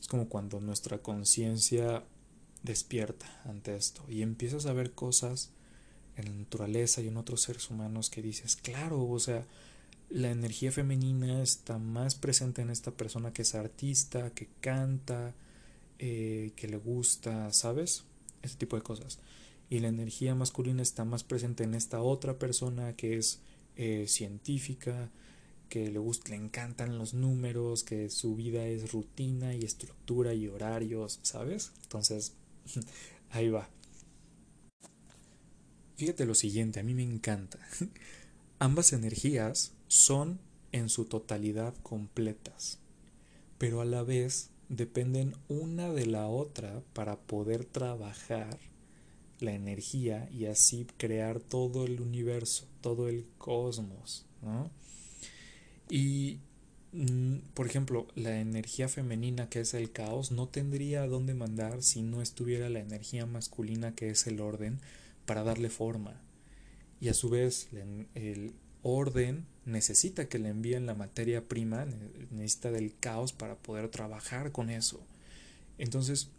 es 0.00 0.08
como 0.08 0.28
cuando 0.28 0.60
nuestra 0.60 1.02
conciencia 1.02 2.04
despierta 2.62 3.42
ante 3.44 3.76
esto 3.76 4.02
y 4.08 4.22
empiezas 4.22 4.66
a 4.66 4.72
ver 4.72 4.92
cosas 4.92 5.50
en 6.16 6.24
la 6.26 6.32
naturaleza 6.32 7.00
y 7.00 7.08
en 7.08 7.16
otros 7.16 7.42
seres 7.42 7.70
humanos 7.70 8.10
que 8.10 8.22
dices, 8.22 8.56
claro, 8.56 9.06
o 9.06 9.18
sea, 9.18 9.46
la 10.08 10.30
energía 10.30 10.72
femenina 10.72 11.42
está 11.42 11.78
más 11.78 12.14
presente 12.14 12.62
en 12.62 12.70
esta 12.70 12.90
persona 12.90 13.32
que 13.32 13.42
es 13.42 13.54
artista, 13.54 14.30
que 14.30 14.48
canta, 14.60 15.34
eh, 15.98 16.52
que 16.56 16.68
le 16.68 16.76
gusta, 16.76 17.52
¿sabes? 17.52 18.04
Ese 18.42 18.56
tipo 18.56 18.76
de 18.76 18.82
cosas. 18.82 19.18
Y 19.68 19.80
la 19.80 19.88
energía 19.88 20.34
masculina 20.34 20.82
está 20.82 21.04
más 21.04 21.24
presente 21.24 21.64
en 21.64 21.74
esta 21.74 22.00
otra 22.00 22.38
persona 22.38 22.94
que 22.94 23.16
es 23.18 23.40
eh, 23.76 24.06
científica, 24.06 25.10
que 25.68 25.90
le, 25.90 25.98
gusta, 25.98 26.30
le 26.30 26.36
encantan 26.36 26.98
los 26.98 27.12
números, 27.12 27.82
que 27.82 28.08
su 28.08 28.36
vida 28.36 28.64
es 28.66 28.92
rutina 28.92 29.54
y 29.54 29.64
estructura 29.64 30.32
y 30.34 30.46
horarios, 30.46 31.18
¿sabes? 31.22 31.72
Entonces, 31.82 32.34
ahí 33.30 33.48
va. 33.48 33.68
Fíjate 35.96 36.26
lo 36.26 36.34
siguiente, 36.34 36.78
a 36.78 36.82
mí 36.82 36.94
me 36.94 37.02
encanta. 37.02 37.58
Ambas 38.58 38.92
energías 38.92 39.72
son 39.88 40.38
en 40.72 40.90
su 40.90 41.06
totalidad 41.06 41.74
completas, 41.82 42.78
pero 43.56 43.80
a 43.80 43.86
la 43.86 44.02
vez 44.02 44.50
dependen 44.68 45.34
una 45.48 45.90
de 45.90 46.06
la 46.06 46.26
otra 46.26 46.82
para 46.92 47.16
poder 47.16 47.64
trabajar 47.64 48.58
la 49.40 49.52
energía 49.52 50.28
y 50.30 50.46
así 50.46 50.86
crear 50.98 51.40
todo 51.40 51.86
el 51.86 52.00
universo, 52.00 52.66
todo 52.82 53.08
el 53.08 53.26
cosmos. 53.38 54.26
Y, 55.88 56.40
mm, 56.92 57.36
por 57.54 57.66
ejemplo, 57.66 58.06
la 58.14 58.38
energía 58.38 58.88
femenina 58.88 59.48
que 59.48 59.60
es 59.60 59.72
el 59.72 59.92
caos 59.92 60.30
no 60.30 60.48
tendría 60.48 61.06
dónde 61.06 61.32
mandar 61.34 61.82
si 61.82 62.02
no 62.02 62.20
estuviera 62.20 62.68
la 62.68 62.80
energía 62.80 63.24
masculina 63.24 63.94
que 63.94 64.10
es 64.10 64.26
el 64.26 64.40
orden 64.40 64.80
para 65.26 65.42
darle 65.42 65.68
forma. 65.68 66.20
Y 67.00 67.08
a 67.08 67.14
su 67.14 67.28
vez 67.28 67.68
el 68.14 68.54
orden 68.82 69.46
necesita 69.64 70.28
que 70.28 70.38
le 70.38 70.48
envíen 70.48 70.86
la 70.86 70.94
materia 70.94 71.46
prima, 71.46 71.84
necesita 72.30 72.70
del 72.70 72.96
caos 72.98 73.32
para 73.32 73.56
poder 73.56 73.90
trabajar 73.90 74.52
con 74.52 74.70
eso. 74.70 75.04
Entonces, 75.78 76.30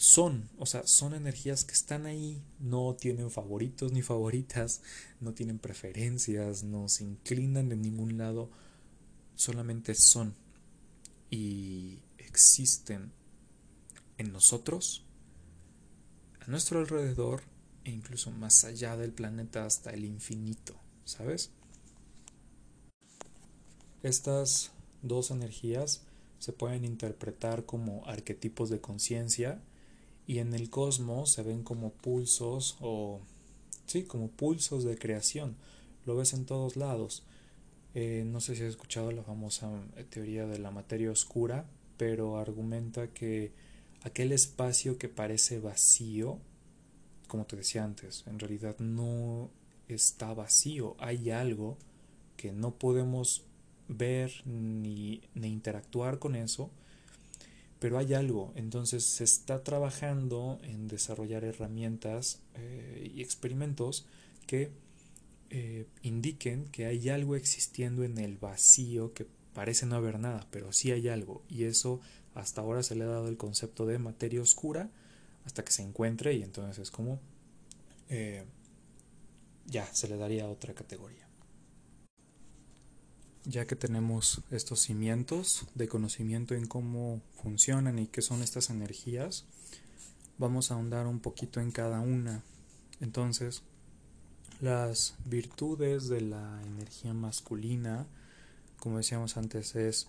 son, 0.00 0.48
o 0.58 0.64
sea, 0.64 0.86
son 0.86 1.12
energías 1.12 1.64
que 1.64 1.74
están 1.74 2.06
ahí, 2.06 2.42
no 2.58 2.96
tienen 2.98 3.30
favoritos 3.30 3.92
ni 3.92 4.00
favoritas, 4.00 4.80
no 5.20 5.34
tienen 5.34 5.58
preferencias, 5.58 6.64
no 6.64 6.88
se 6.88 7.04
inclinan 7.04 7.68
de 7.68 7.76
ningún 7.76 8.16
lado, 8.16 8.50
solamente 9.34 9.94
son 9.94 10.34
y 11.30 11.98
existen 12.16 13.12
en 14.16 14.32
nosotros, 14.32 15.04
a 16.40 16.50
nuestro 16.50 16.80
alrededor 16.80 17.42
e 17.84 17.90
incluso 17.90 18.30
más 18.30 18.64
allá 18.64 18.96
del 18.96 19.12
planeta 19.12 19.64
hasta 19.64 19.90
el 19.90 20.04
infinito, 20.04 20.74
¿sabes? 21.04 21.50
Estas 24.02 24.72
dos 25.02 25.30
energías 25.30 26.02
se 26.38 26.52
pueden 26.52 26.84
interpretar 26.84 27.66
como 27.66 28.06
arquetipos 28.06 28.70
de 28.70 28.80
conciencia 28.80 29.60
y 30.26 30.38
en 30.38 30.54
el 30.54 30.70
cosmos 30.70 31.32
se 31.32 31.42
ven 31.42 31.62
como 31.62 31.92
pulsos 31.92 32.76
o 32.80 33.20
sí, 33.86 34.04
como 34.04 34.28
pulsos 34.28 34.84
de 34.84 34.96
creación. 34.96 35.56
Lo 36.06 36.16
ves 36.16 36.32
en 36.32 36.46
todos 36.46 36.76
lados. 36.76 37.24
Eh, 37.94 38.24
no 38.26 38.40
sé 38.40 38.54
si 38.54 38.62
has 38.62 38.70
escuchado 38.70 39.10
la 39.10 39.22
famosa 39.22 39.68
teoría 40.08 40.46
de 40.46 40.58
la 40.58 40.70
materia 40.70 41.10
oscura, 41.10 41.66
pero 41.96 42.38
argumenta 42.38 43.08
que 43.08 43.52
aquel 44.02 44.32
espacio 44.32 44.98
que 44.98 45.08
parece 45.08 45.60
vacío 45.60 46.38
como 47.30 47.46
te 47.46 47.54
decía 47.54 47.84
antes, 47.84 48.24
en 48.26 48.40
realidad 48.40 48.76
no 48.80 49.50
está 49.86 50.34
vacío, 50.34 50.96
hay 50.98 51.30
algo 51.30 51.78
que 52.36 52.50
no 52.50 52.74
podemos 52.74 53.44
ver 53.86 54.32
ni, 54.44 55.22
interactuar 55.36 56.18
con 56.18 56.34
eso, 56.34 56.70
pero 57.78 57.98
hay 57.98 58.14
algo, 58.14 58.52
entonces 58.56 59.04
se 59.04 59.22
está 59.22 59.62
trabajando 59.62 60.58
en 60.64 60.88
desarrollar 60.88 61.44
herramientas 61.44 62.40
eh, 62.56 63.12
y 63.14 63.22
experimentos 63.22 64.06
que 64.48 64.72
eh, 65.50 65.86
indiquen 66.02 66.64
que 66.66 66.86
hay 66.86 67.10
algo 67.10 67.36
existiendo 67.36 68.02
en 68.02 68.18
el 68.18 68.38
vacío 68.38 69.14
que 69.14 69.28
parece 69.54 69.86
no 69.86 69.94
haber 69.94 70.18
nada, 70.18 70.48
pero 70.50 70.72
sí 70.72 70.90
hay 70.90 71.06
algo, 71.06 71.44
y 71.48 71.62
eso 71.62 72.00
hasta 72.34 72.60
ahora 72.60 72.82
se 72.82 72.94
le 72.94 73.04
ha 73.04 73.08
dado 73.08 73.28
el 73.28 73.36
concepto 73.36 73.86
de 73.86 73.98
materia 73.98 74.40
oscura, 74.40 74.90
hasta 75.44 75.64
que 75.64 75.72
se 75.72 75.82
encuentre 75.82 76.34
y 76.34 76.42
entonces 76.42 76.78
es 76.78 76.90
como 76.90 77.20
eh, 78.08 78.44
ya 79.66 79.86
se 79.92 80.08
le 80.08 80.16
daría 80.16 80.48
otra 80.48 80.74
categoría. 80.74 81.28
Ya 83.44 83.66
que 83.66 83.76
tenemos 83.76 84.42
estos 84.50 84.80
cimientos 84.80 85.66
de 85.74 85.88
conocimiento 85.88 86.54
en 86.54 86.66
cómo 86.66 87.22
funcionan 87.42 87.98
y 87.98 88.06
qué 88.06 88.20
son 88.20 88.42
estas 88.42 88.68
energías, 88.68 89.46
vamos 90.38 90.70
a 90.70 90.74
ahondar 90.74 91.06
un 91.06 91.20
poquito 91.20 91.60
en 91.60 91.70
cada 91.70 92.00
una. 92.00 92.42
Entonces, 93.00 93.62
las 94.60 95.14
virtudes 95.24 96.08
de 96.08 96.20
la 96.20 96.60
energía 96.66 97.14
masculina, 97.14 98.06
como 98.78 98.98
decíamos 98.98 99.36
antes, 99.36 99.74
es 99.74 100.08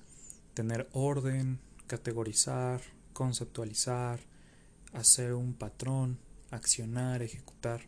tener 0.54 0.90
orden, 0.92 1.60
categorizar, 1.92 2.80
conceptualizar, 3.12 4.22
hacer 4.94 5.34
un 5.34 5.54
patrón, 5.54 6.20
accionar, 6.50 7.22
ejecutar. 7.22 7.82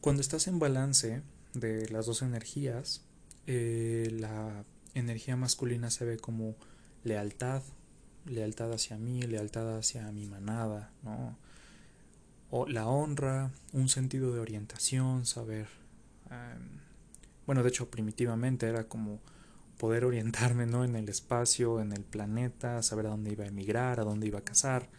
Cuando 0.00 0.22
estás 0.22 0.46
en 0.46 0.58
balance 0.58 1.20
de 1.52 1.86
las 1.90 2.06
dos 2.06 2.22
energías, 2.22 3.04
eh, 3.46 4.08
la 4.12 4.64
energía 4.94 5.36
masculina 5.36 5.90
se 5.90 6.06
ve 6.06 6.16
como 6.16 6.56
lealtad, 7.04 7.62
lealtad 8.24 8.72
hacia 8.72 8.96
mí, 8.96 9.20
lealtad 9.20 9.76
hacia 9.76 10.10
mi 10.10 10.24
manada, 10.24 10.90
¿no? 11.02 11.36
O 12.50 12.66
la 12.66 12.88
honra, 12.88 13.52
un 13.74 13.90
sentido 13.90 14.32
de 14.32 14.40
orientación, 14.40 15.26
saber. 15.26 15.68
Em, 16.30 16.80
bueno, 17.44 17.62
de 17.62 17.68
hecho, 17.68 17.90
primitivamente 17.90 18.66
era 18.66 18.84
como 18.84 19.20
poder 19.80 20.04
orientarme 20.04 20.66
¿no? 20.66 20.84
en 20.84 20.94
el 20.94 21.08
espacio, 21.08 21.80
en 21.80 21.92
el 21.92 22.04
planeta, 22.04 22.82
saber 22.82 23.06
a 23.06 23.08
dónde 23.08 23.32
iba 23.32 23.44
a 23.44 23.48
emigrar, 23.48 23.98
a 23.98 24.04
dónde 24.04 24.26
iba 24.26 24.40
a 24.40 24.44
cazar. 24.44 24.90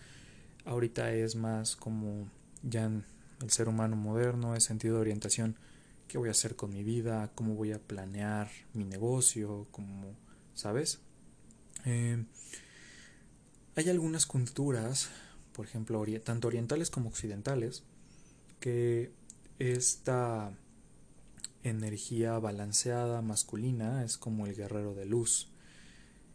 Ahorita 0.65 1.13
es 1.13 1.35
más 1.35 1.75
como 1.75 2.27
ya 2.63 2.89
el 3.41 3.51
ser 3.51 3.69
humano 3.69 3.95
moderno, 3.95 4.55
es 4.55 4.63
sentido 4.63 4.95
de 4.95 5.01
orientación, 5.01 5.55
qué 6.07 6.17
voy 6.17 6.29
a 6.29 6.31
hacer 6.31 6.55
con 6.55 6.71
mi 6.71 6.83
vida, 6.83 7.31
cómo 7.35 7.53
voy 7.53 7.73
a 7.73 7.79
planear 7.79 8.49
mi 8.73 8.83
negocio, 8.83 9.67
cómo, 9.69 10.15
¿sabes? 10.55 10.99
Eh, 11.85 12.25
hay 13.75 13.87
algunas 13.87 14.25
culturas, 14.25 15.11
por 15.53 15.67
ejemplo, 15.67 16.03
tanto 16.23 16.47
orientales 16.47 16.89
como 16.89 17.09
occidentales, 17.09 17.83
que 18.59 19.11
esta 19.59 20.51
energía 21.63 22.37
balanceada 22.39 23.21
masculina 23.21 24.03
es 24.03 24.17
como 24.17 24.45
el 24.45 24.55
guerrero 24.55 24.93
de 24.93 25.05
luz. 25.05 25.49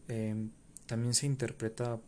Eh, 0.08 0.48
también 0.86 1.14
se 1.14 1.26
interpreta 1.26 2.00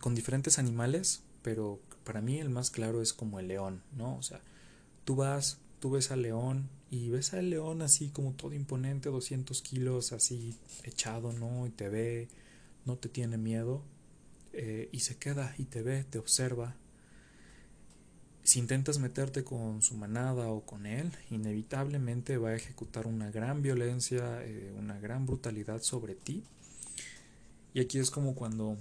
con 0.00 0.14
diferentes 0.14 0.58
animales, 0.58 1.22
pero 1.42 1.80
para 2.04 2.20
mí 2.20 2.38
el 2.38 2.50
más 2.50 2.70
claro 2.70 3.00
es 3.00 3.12
como 3.12 3.38
el 3.40 3.48
león, 3.48 3.82
¿no? 3.96 4.16
O 4.16 4.22
sea, 4.22 4.40
tú 5.04 5.16
vas 5.16 5.58
tú 5.78 5.90
ves 5.90 6.10
al 6.10 6.22
león 6.22 6.68
y 6.90 7.10
ves 7.10 7.34
al 7.34 7.50
león 7.50 7.82
así 7.82 8.08
como 8.08 8.32
todo 8.32 8.52
imponente, 8.54 9.10
200 9.10 9.62
kilos, 9.62 10.12
así 10.12 10.56
echado, 10.84 11.32
¿no? 11.32 11.66
Y 11.66 11.70
te 11.70 11.88
ve, 11.88 12.28
no 12.84 12.96
te 12.96 13.08
tiene 13.08 13.38
miedo, 13.38 13.82
eh, 14.52 14.88
y 14.92 15.00
se 15.00 15.16
queda 15.16 15.54
y 15.58 15.64
te 15.64 15.82
ve, 15.82 16.04
te 16.04 16.18
observa. 16.18 16.76
Si 18.44 18.58
intentas 18.58 18.98
meterte 18.98 19.44
con 19.44 19.82
su 19.82 19.94
manada 19.96 20.48
o 20.48 20.64
con 20.64 20.86
él, 20.86 21.12
inevitablemente 21.30 22.38
va 22.38 22.50
a 22.50 22.54
ejecutar 22.54 23.06
una 23.06 23.30
gran 23.30 23.60
violencia, 23.60 24.42
eh, 24.44 24.74
una 24.78 24.98
gran 24.98 25.26
brutalidad 25.26 25.82
sobre 25.82 26.14
ti. 26.14 26.42
Y 27.74 27.80
aquí 27.80 27.98
es 27.98 28.10
como 28.10 28.34
cuando 28.34 28.78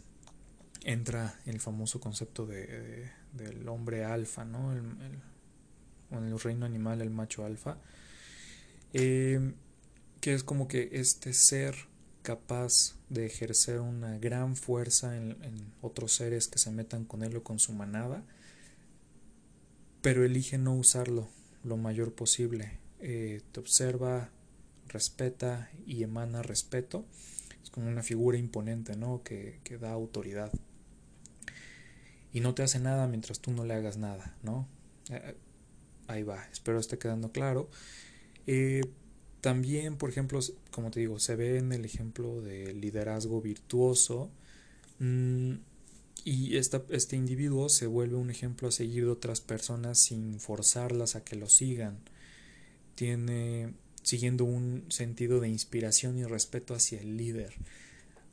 entra 0.83 1.37
el 1.45 1.59
famoso 1.59 1.99
concepto 1.99 2.45
de, 2.45 3.11
del 3.33 3.67
hombre 3.67 4.05
alfa, 4.05 4.45
¿no? 4.45 4.73
En 4.73 5.21
el 6.11 6.39
reino 6.39 6.65
animal 6.65 7.01
el 7.01 7.09
macho 7.09 7.43
alfa, 7.43 7.77
eh, 8.93 9.53
que 10.21 10.33
es 10.33 10.43
como 10.43 10.67
que 10.67 10.89
este 10.93 11.33
ser 11.33 11.75
capaz 12.21 12.95
de 13.09 13.25
ejercer 13.25 13.79
una 13.79 14.17
gran 14.17 14.55
fuerza 14.55 15.15
en, 15.15 15.37
otros 15.81 16.13
seres 16.13 16.47
que 16.47 16.59
se 16.59 16.71
metan 16.71 17.05
con 17.05 17.23
él 17.23 17.35
o 17.37 17.43
con 17.43 17.59
su 17.59 17.71
manada, 17.71 18.23
pero 20.01 20.23
elige 20.23 20.57
no 20.57 20.75
usarlo 20.75 21.27
lo 21.63 21.77
mayor 21.77 22.13
posible. 22.13 22.79
Eh, 22.99 23.41
te 23.51 23.59
observa, 23.59 24.29
respeta 24.87 25.69
y 25.85 26.03
emana 26.03 26.41
respeto. 26.41 27.05
Es 27.61 27.69
como 27.69 27.87
una 27.87 28.03
figura 28.03 28.37
imponente, 28.37 28.95
¿no? 28.95 29.21
Que, 29.23 29.59
que 29.63 29.77
da 29.77 29.91
autoridad. 29.91 30.51
Y 32.31 32.39
no 32.39 32.53
te 32.53 32.63
hace 32.63 32.79
nada 32.79 33.07
mientras 33.07 33.39
tú 33.39 33.51
no 33.51 33.65
le 33.65 33.73
hagas 33.73 33.97
nada, 33.97 34.35
¿no? 34.43 34.67
Eh, 35.09 35.35
ahí 36.07 36.23
va, 36.23 36.45
espero 36.51 36.79
esté 36.79 36.97
quedando 36.97 37.31
claro. 37.31 37.69
Eh, 38.45 38.81
también, 39.41 39.97
por 39.97 40.09
ejemplo, 40.09 40.39
como 40.71 40.91
te 40.91 40.99
digo, 40.99 41.19
se 41.19 41.35
ve 41.35 41.57
en 41.57 41.71
el 41.71 41.85
ejemplo 41.85 42.41
de 42.41 42.73
liderazgo 42.73 43.41
virtuoso 43.41 44.31
mm, 44.99 45.53
y 46.27 46.57
este 46.57 47.15
individuo 47.15 47.69
se 47.69 47.87
vuelve 47.87 48.17
un 48.17 48.29
ejemplo 48.29 48.67
a 48.67 48.71
seguir 48.71 49.05
de 49.05 49.11
otras 49.11 49.39
personas 49.39 49.97
sin 49.97 50.41
forzarlas 50.41 51.15
a 51.15 51.23
que 51.23 51.37
lo 51.37 51.47
sigan. 51.47 51.99
Tiene 52.95 53.71
siguiendo 54.03 54.43
un 54.43 54.83
sentido 54.89 55.39
de 55.39 55.47
inspiración 55.47 56.17
y 56.17 56.25
respeto 56.25 56.75
hacia 56.75 56.99
el 56.99 57.15
líder. 57.15 57.53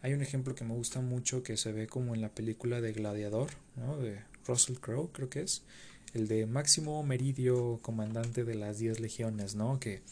Hay 0.02 0.12
un 0.12 0.22
ejemplo 0.22 0.56
que 0.56 0.64
me 0.64 0.74
gusta 0.74 1.02
mucho 1.02 1.44
que 1.44 1.56
se 1.56 1.70
ve 1.70 1.86
como 1.86 2.16
en 2.16 2.20
la 2.20 2.34
película 2.34 2.80
de 2.80 2.92
Gladiador, 2.92 3.50
¿no? 3.76 3.96
de 3.96 4.18
Russell 4.44 4.78
Crowe, 4.78 5.12
creo 5.12 5.30
que 5.30 5.42
es, 5.42 5.62
el 6.14 6.26
de 6.26 6.46
Máximo 6.46 7.00
Meridio, 7.04 7.78
comandante 7.80 8.42
de 8.42 8.56
las 8.56 8.80
10 8.80 8.98
legiones, 8.98 9.54
¿no? 9.54 9.78
Que 9.78 10.02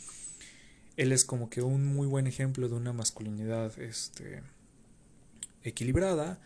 él 0.96 1.10
es 1.10 1.24
como 1.24 1.50
que 1.50 1.62
un 1.62 1.84
muy 1.84 2.06
buen 2.06 2.28
ejemplo 2.28 2.68
de 2.68 2.76
una 2.76 2.92
masculinidad 2.92 3.76
este, 3.80 4.44
equilibrada, 5.64 6.40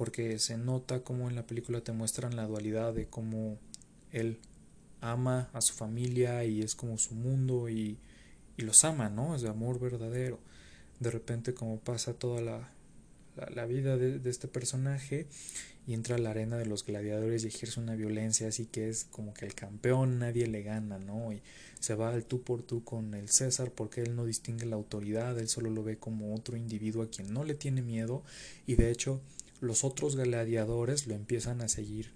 porque 0.00 0.38
se 0.38 0.56
nota 0.56 1.04
como 1.04 1.28
en 1.28 1.36
la 1.36 1.46
película 1.46 1.82
te 1.82 1.92
muestran 1.92 2.34
la 2.34 2.46
dualidad 2.46 2.94
de 2.94 3.08
cómo 3.08 3.58
él 4.12 4.38
ama 5.02 5.50
a 5.52 5.60
su 5.60 5.74
familia 5.74 6.42
y 6.42 6.62
es 6.62 6.74
como 6.74 6.96
su 6.96 7.14
mundo 7.14 7.68
y, 7.68 7.98
y 8.56 8.62
los 8.62 8.82
ama, 8.86 9.10
¿no? 9.10 9.34
Es 9.34 9.42
de 9.42 9.50
amor 9.50 9.78
verdadero. 9.78 10.38
De 11.00 11.10
repente 11.10 11.52
como 11.52 11.80
pasa 11.80 12.14
toda 12.14 12.40
la, 12.40 12.72
la, 13.54 13.66
vida 13.66 13.98
de, 13.98 14.18
de, 14.18 14.30
este 14.30 14.48
personaje 14.48 15.26
y 15.86 15.92
entra 15.92 16.14
a 16.16 16.18
la 16.18 16.30
arena 16.30 16.56
de 16.56 16.64
los 16.64 16.86
gladiadores 16.86 17.44
y 17.44 17.48
ejerce 17.48 17.78
una 17.78 17.94
violencia 17.94 18.48
así 18.48 18.64
que 18.64 18.88
es 18.88 19.04
como 19.04 19.34
que 19.34 19.44
el 19.44 19.54
campeón 19.54 20.18
nadie 20.18 20.46
le 20.46 20.62
gana, 20.62 20.98
¿no? 20.98 21.30
Y 21.30 21.42
se 21.78 21.94
va 21.94 22.08
al 22.08 22.24
tú 22.24 22.40
por 22.40 22.62
tú 22.62 22.84
con 22.84 23.12
el 23.12 23.28
César 23.28 23.70
porque 23.70 24.00
él 24.00 24.16
no 24.16 24.24
distingue 24.24 24.64
la 24.64 24.76
autoridad, 24.76 25.38
él 25.38 25.48
solo 25.48 25.68
lo 25.68 25.84
ve 25.84 25.98
como 25.98 26.34
otro 26.34 26.56
individuo 26.56 27.02
a 27.02 27.10
quien 27.10 27.34
no 27.34 27.44
le 27.44 27.54
tiene 27.54 27.82
miedo 27.82 28.22
y 28.66 28.76
de 28.76 28.90
hecho 28.90 29.20
los 29.60 29.84
otros 29.84 30.16
gladiadores 30.16 31.06
lo 31.06 31.14
empiezan 31.14 31.60
a 31.60 31.68
seguir 31.68 32.12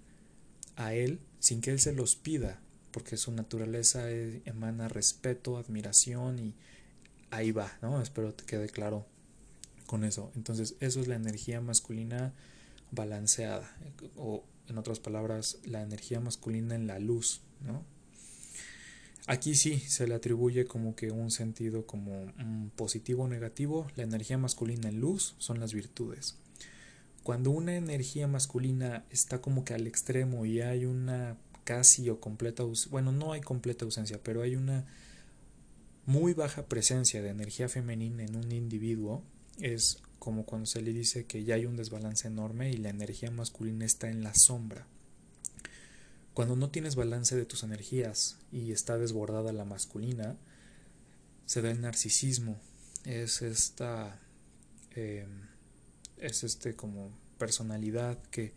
a 0.75 0.93
él 0.93 1.19
sin 1.39 1.61
que 1.61 1.71
él 1.71 1.79
se 1.79 1.93
los 1.93 2.15
pida, 2.15 2.59
porque 2.91 3.17
su 3.17 3.31
naturaleza 3.31 4.09
emana 4.09 4.87
respeto, 4.87 5.57
admiración 5.57 6.39
y 6.39 6.53
ahí 7.29 7.51
va, 7.51 7.77
¿no? 7.81 8.01
Espero 8.01 8.33
te 8.33 8.45
quede 8.45 8.69
claro 8.69 9.05
con 9.85 10.03
eso. 10.03 10.31
Entonces, 10.35 10.75
eso 10.79 10.99
es 10.99 11.07
la 11.07 11.15
energía 11.15 11.61
masculina 11.61 12.33
balanceada 12.91 13.75
o 14.15 14.43
en 14.67 14.77
otras 14.77 14.99
palabras 14.99 15.59
la 15.65 15.81
energía 15.81 16.19
masculina 16.19 16.75
en 16.75 16.87
la 16.87 16.99
luz 16.99 17.41
¿no? 17.61 17.83
aquí 19.27 19.55
sí 19.55 19.79
se 19.79 20.07
le 20.07 20.15
atribuye 20.15 20.65
como 20.65 20.95
que 20.95 21.11
un 21.11 21.31
sentido 21.31 21.85
como 21.85 22.23
un 22.39 22.71
positivo 22.75 23.23
o 23.23 23.27
negativo 23.27 23.87
la 23.95 24.03
energía 24.03 24.37
masculina 24.37 24.89
en 24.89 24.99
luz 24.99 25.35
son 25.37 25.59
las 25.59 25.73
virtudes 25.73 26.35
cuando 27.25 27.49
una 27.49 27.75
energía 27.75 28.29
masculina 28.29 29.03
está 29.09 29.41
como 29.41 29.65
que 29.65 29.73
al 29.73 29.87
extremo 29.87 30.45
y 30.45 30.61
hay 30.61 30.85
una 30.85 31.35
casi 31.65 32.09
o 32.09 32.21
completa 32.21 32.63
bueno 32.91 33.11
no 33.11 33.33
hay 33.33 33.41
completa 33.41 33.83
ausencia 33.83 34.21
pero 34.23 34.43
hay 34.43 34.55
una 34.55 34.85
muy 36.05 36.33
baja 36.33 36.67
presencia 36.67 37.21
de 37.21 37.29
energía 37.29 37.67
femenina 37.67 38.23
en 38.23 38.37
un 38.37 38.51
individuo 38.51 39.23
es 39.59 40.01
como 40.19 40.45
cuando 40.45 40.65
se 40.65 40.81
le 40.81 40.93
dice 40.93 41.25
que 41.25 41.43
ya 41.43 41.55
hay 41.55 41.65
un 41.65 41.77
desbalance 41.77 42.27
enorme 42.27 42.71
y 42.71 42.77
la 42.77 42.89
energía 42.89 43.31
masculina 43.31 43.85
está 43.85 44.09
en 44.09 44.23
la 44.23 44.33
sombra. 44.33 44.87
Cuando 46.33 46.55
no 46.55 46.69
tienes 46.69 46.95
balance 46.95 47.35
de 47.35 47.45
tus 47.45 47.63
energías 47.63 48.37
y 48.51 48.71
está 48.71 48.97
desbordada 48.97 49.53
la 49.53 49.65
masculina, 49.65 50.35
se 51.45 51.61
da 51.61 51.71
el 51.71 51.81
narcisismo. 51.81 52.59
Es 53.05 53.41
esta. 53.41 54.19
Em, 54.95 55.54
es 56.17 56.43
este 56.43 56.75
como 56.75 57.09
personalidad 57.37 58.21
que 58.31 58.53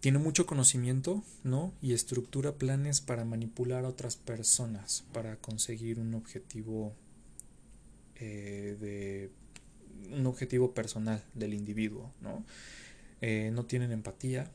tiene 0.00 0.18
mucho 0.18 0.46
conocimiento, 0.46 1.22
¿no? 1.44 1.72
Y 1.80 1.92
estructura 1.92 2.56
planes 2.56 3.00
para 3.00 3.24
manipular 3.24 3.84
a 3.84 3.88
otras 3.88 4.16
personas, 4.16 5.04
para 5.12 5.36
conseguir 5.36 6.00
un 6.00 6.14
objetivo 6.14 6.92
eh, 8.16 8.76
de 8.80 9.30
un 10.16 10.26
objetivo 10.26 10.74
personal 10.74 11.22
del 11.34 11.54
individuo, 11.54 12.12
¿no? 12.20 12.44
Eh, 13.20 13.50
no 13.52 13.64
tienen 13.66 13.92
empatía, 13.92 14.50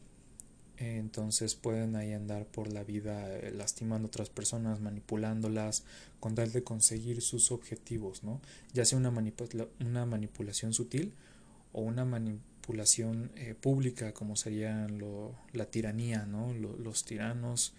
entonces 0.75 1.55
pueden 1.55 1.95
ahí 1.95 2.11
andar 2.11 2.45
por 2.45 2.71
la 2.71 2.83
vida 2.83 3.33
eh, 3.33 3.51
lastimando 3.51 4.07
a 4.07 4.09
otras 4.09 4.29
personas, 4.29 4.81
manipulándolas, 4.81 5.85
con 6.19 6.35
tal 6.35 6.51
de 6.51 6.63
conseguir 6.63 7.21
sus 7.21 7.51
objetivos, 7.51 8.23
¿no? 8.23 8.41
Ya 8.73 8.83
sea 8.83 8.97
una, 8.97 9.13
una 9.79 10.05
manipulación 10.05 10.73
sutil 10.73 11.13
o 11.77 11.81
una 11.81 12.05
manipulación 12.05 13.31
eh, 13.35 13.53
pública, 13.53 14.11
como 14.11 14.35
sería 14.35 14.87
lo, 14.87 15.35
la 15.53 15.69
tiranía, 15.69 16.25
¿no? 16.25 16.51
los 16.55 17.05
tiranos 17.05 17.75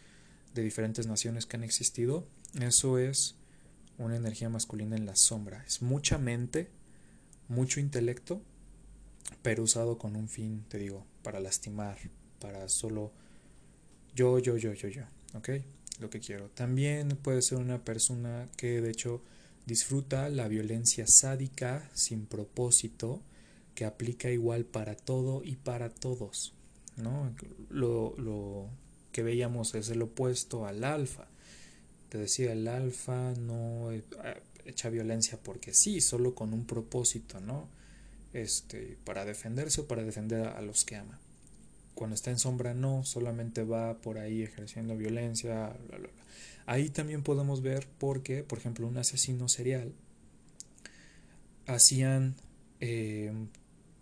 de 0.54 0.62
diferentes 0.62 1.08
naciones 1.08 1.46
que 1.46 1.56
han 1.56 1.64
existido, 1.64 2.24
eso 2.60 2.98
es 2.98 3.34
una 3.98 4.14
energía 4.14 4.50
masculina 4.50 4.94
en 4.94 5.04
la 5.04 5.16
sombra, 5.16 5.64
es 5.66 5.82
mucha 5.82 6.16
mente 6.16 6.70
mucho 7.48 7.80
intelecto, 7.80 8.40
pero 9.42 9.64
usado 9.64 9.98
con 9.98 10.14
un 10.14 10.28
fin, 10.28 10.64
te 10.68 10.78
digo, 10.78 11.04
para 11.24 11.40
lastimar, 11.40 11.98
para 12.38 12.68
solo 12.68 13.10
yo, 14.14 14.38
yo, 14.38 14.56
yo, 14.58 14.74
yo, 14.74 14.88
yo, 14.88 15.02
¿ok? 15.34 15.48
Lo 15.98 16.08
que 16.08 16.20
quiero. 16.20 16.50
También 16.50 17.08
puede 17.20 17.42
ser 17.42 17.58
una 17.58 17.84
persona 17.84 18.48
que 18.56 18.80
de 18.80 18.90
hecho 18.90 19.22
disfruta 19.66 20.28
la 20.28 20.46
violencia 20.46 21.08
sádica 21.08 21.90
sin 21.94 22.26
propósito, 22.26 23.22
que 23.78 23.84
aplica 23.84 24.28
igual 24.28 24.64
para 24.64 24.96
todo 24.96 25.40
y 25.44 25.54
para 25.54 25.88
todos, 25.88 26.52
¿no? 26.96 27.32
Lo, 27.70 28.12
lo 28.18 28.68
que 29.12 29.22
veíamos 29.22 29.76
es 29.76 29.88
el 29.90 30.02
opuesto 30.02 30.66
al 30.66 30.82
alfa. 30.82 31.28
Te 32.08 32.18
decía, 32.18 32.50
el 32.54 32.66
alfa 32.66 33.34
no 33.34 33.92
eh, 33.92 34.02
echa 34.64 34.90
violencia 34.90 35.38
porque 35.40 35.74
sí, 35.74 36.00
solo 36.00 36.34
con 36.34 36.54
un 36.54 36.66
propósito, 36.66 37.38
¿no? 37.38 37.68
Este, 38.32 38.98
para 39.04 39.24
defenderse 39.24 39.82
o 39.82 39.86
para 39.86 40.02
defender 40.02 40.48
a, 40.48 40.60
los 40.60 40.84
que 40.84 40.96
ama. 40.96 41.20
Cuando 41.94 42.16
está 42.16 42.32
en 42.32 42.40
sombra 42.40 42.74
no, 42.74 43.04
solamente 43.04 43.62
va 43.62 44.00
por 44.00 44.18
ahí 44.18 44.42
ejerciendo 44.42 44.96
violencia, 44.96 45.76
Ahí 46.66 46.90
también 46.90 47.22
podemos 47.22 47.62
ver 47.62 47.86
porque, 47.98 48.42
por 48.42 48.58
ejemplo, 48.58 48.88
un 48.88 48.98
asesino 48.98 49.48
serial 49.48 49.92
hacían 51.66 52.34
eh, 52.80 53.32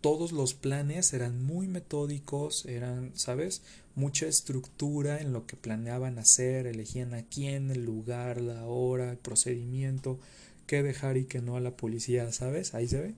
todos 0.01 0.33
los 0.33 0.55
planes 0.55 1.13
eran 1.13 1.43
muy 1.45 1.69
metódicos, 1.69 2.67
eran, 2.67 3.13
¿sabes? 3.15 3.63
Mucha 3.95 4.27
estructura 4.27 5.21
en 5.21 5.33
lo 5.33 5.47
que 5.47 5.57
planeaban 5.57 6.19
hacer, 6.19 6.67
elegían 6.67 7.15
a 7.15 7.23
quién, 7.23 7.71
el 7.71 7.85
lugar, 7.85 8.41
la 8.41 8.67
hora, 8.67 9.11
el 9.11 9.19
procedimiento, 9.19 10.19
qué 10.67 10.83
dejar 10.83 11.17
y 11.17 11.25
qué 11.25 11.41
no 11.41 11.57
a 11.57 11.61
la 11.61 11.77
policía, 11.77 12.31
¿sabes? 12.33 12.75
Ahí 12.75 12.89
se 12.89 13.01
ve. 13.01 13.15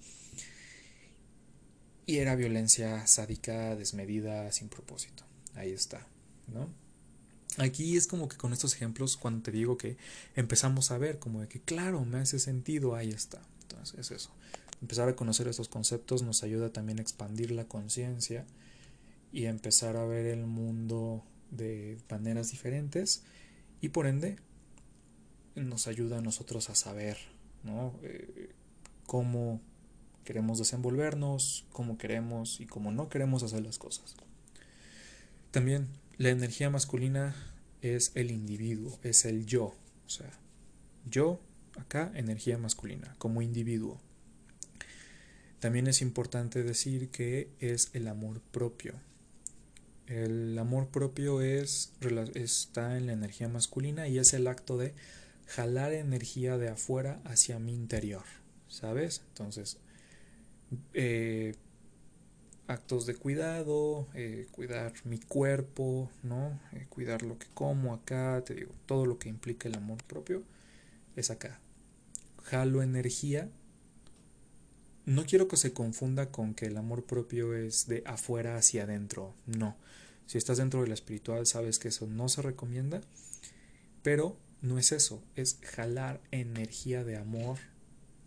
Y 2.07 2.19
era 2.19 2.37
violencia 2.37 3.07
sádica, 3.07 3.77
desmedida, 3.77 4.51
sin 4.53 4.69
propósito. 4.69 5.25
Ahí 5.55 5.73
está, 5.73 6.07
¿no? 6.47 6.69
Aquí 7.59 7.97
es 7.97 8.07
como 8.07 8.29
que 8.29 8.37
con 8.37 8.53
estos 8.53 8.75
ejemplos, 8.75 9.17
cuando 9.17 9.43
te 9.43 9.51
digo 9.51 9.77
que 9.77 9.97
empezamos 10.37 10.91
a 10.91 10.99
ver 10.99 11.19
como 11.19 11.41
de 11.41 11.49
que, 11.49 11.61
claro, 11.61 12.05
me 12.05 12.19
hace 12.19 12.39
sentido, 12.39 12.95
ahí 12.95 13.11
está. 13.11 13.43
Entonces 13.63 13.99
es 13.99 14.11
eso. 14.13 14.31
Empezar 14.81 15.09
a 15.09 15.17
conocer 15.17 15.49
estos 15.49 15.69
conceptos 15.69 16.23
nos 16.23 16.43
ayuda 16.43 16.73
también 16.73 16.99
a 16.99 17.03
expandir 17.03 17.51
la 17.51 17.65
conciencia 17.65 18.47
y 19.33 19.47
empezar 19.47 19.97
a 19.97 20.05
ver 20.05 20.27
el 20.27 20.47
mundo 20.47 21.25
de 21.51 21.99
maneras 22.11 22.51
diferentes 22.51 23.23
y 23.81 23.89
por 23.91 24.07
ende 24.07 24.37
nos 25.55 25.89
ayuda 25.89 26.19
a 26.19 26.21
nosotros 26.21 26.71
a 26.71 26.75
saber 26.75 27.17
¿no? 27.65 27.95
Eh, 28.03 28.51
cómo 29.07 29.61
queremos 30.25 30.59
desenvolvernos, 30.59 31.65
cómo 31.73 31.99
queremos 31.99 32.61
y 32.61 32.67
cómo 32.67 32.93
no 32.93 33.09
queremos 33.09 33.43
hacer 33.43 33.63
las 33.63 33.79
cosas. 33.79 34.15
También 35.51 35.89
la 36.19 36.29
energía 36.29 36.71
masculina 36.71 37.35
es 37.81 38.13
el 38.15 38.31
individuo, 38.31 38.99
es 39.03 39.25
el 39.25 39.47
yo, 39.47 39.75
o 40.07 40.11
sea, 40.11 40.31
yo 41.07 41.41
acá 41.79 42.13
energía 42.15 42.59
masculina 42.59 43.15
como 43.19 43.41
individuo. 43.41 44.01
También 45.61 45.87
es 45.89 46.03
importante 46.03 46.63
decir 46.63 47.11
que 47.11 47.49
es 47.61 47.91
el 47.93 48.09
amor 48.09 48.41
propio. 48.53 48.95
El 50.07 50.59
amor 50.59 50.89
propio 50.89 51.43
es, 51.43 51.93
está 52.35 52.97
en 52.97 53.07
la 53.07 53.13
energía 53.13 53.49
masculina 53.49 54.09
y 54.09 54.19
es 54.19 54.33
el 54.33 54.47
acto 54.47 54.79
de 54.79 54.95
jalar 55.47 55.93
energía 55.93 56.57
de 56.59 56.69
afuera 56.69 57.21
hacia 57.25 57.59
mi 57.59 57.75
interior, 57.75 58.25
¿sabes? 58.69 59.23
Entonces, 59.29 59.79
eh, 60.95 61.55
actos 62.69 63.07
de 63.07 63.15
cuidado, 63.15 64.07
eh, 64.15 64.47
cuidar 64.53 64.93
mi 65.05 65.19
cuerpo, 65.19 66.11
¿no? 66.23 66.61
Eh, 66.73 66.87
cuidar 66.89 67.23
lo 67.23 67.39
que 67.39 67.47
como 67.55 67.95
acá, 67.95 68.43
te 68.45 68.55
digo, 68.55 68.73
todo 68.87 69.07
lo 69.07 69.19
que 69.19 69.29
implica 69.29 69.69
el 69.69 69.75
amor 69.75 70.03
propio 70.05 70.43
es 71.17 71.31
acá. 71.31 71.59
Jalo 72.45 72.83
energía. 72.83 73.49
No 75.09 75.25
quiero 75.25 75.49
que 75.49 75.57
se 75.57 75.73
confunda 75.73 76.31
con 76.31 76.53
que 76.53 76.67
el 76.67 76.77
amor 76.77 77.03
propio 77.03 77.55
es 77.55 77.87
de 77.87 78.03
afuera 78.05 78.59
hacia 78.59 78.83
adentro, 78.83 79.35
no. 79.47 79.75
Si 80.27 80.37
estás 80.37 80.59
dentro 80.59 80.83
de 80.83 80.89
la 80.89 80.93
espiritual 80.93 81.47
sabes 81.47 81.79
que 81.79 81.89
eso 81.89 82.07
no 82.07 82.29
se 82.29 82.43
recomienda, 82.43 83.01
pero 84.03 84.37
no 84.61 84.79
es 84.79 84.93
eso, 84.93 85.23
es 85.35 85.61
jalar 85.63 86.21
energía 86.31 87.05
de 87.05 87.17
amor 87.17 87.57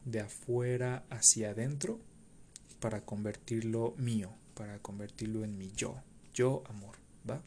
de 0.06 0.22
afuera 0.22 1.06
hacia 1.12 1.52
adentro 1.52 2.00
para 2.80 3.06
convertirlo 3.06 3.94
mío, 4.00 4.34
para 4.56 4.80
convertirlo 4.80 5.44
en 5.44 5.60
mi 5.60 5.72
yo, 5.74 6.02
yo 6.34 6.64
amor, 6.68 6.96
¿va? 7.30 7.44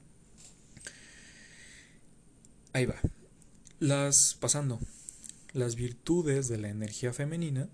Ahí 2.73 2.87
va. 2.87 3.01
Las 3.81 4.37
pasando. 4.39 4.79
Las 5.53 5.75
virtudes 5.75 6.47
de 6.47 6.59
la 6.59 6.69
energía 6.69 7.13
femenina 7.13 7.69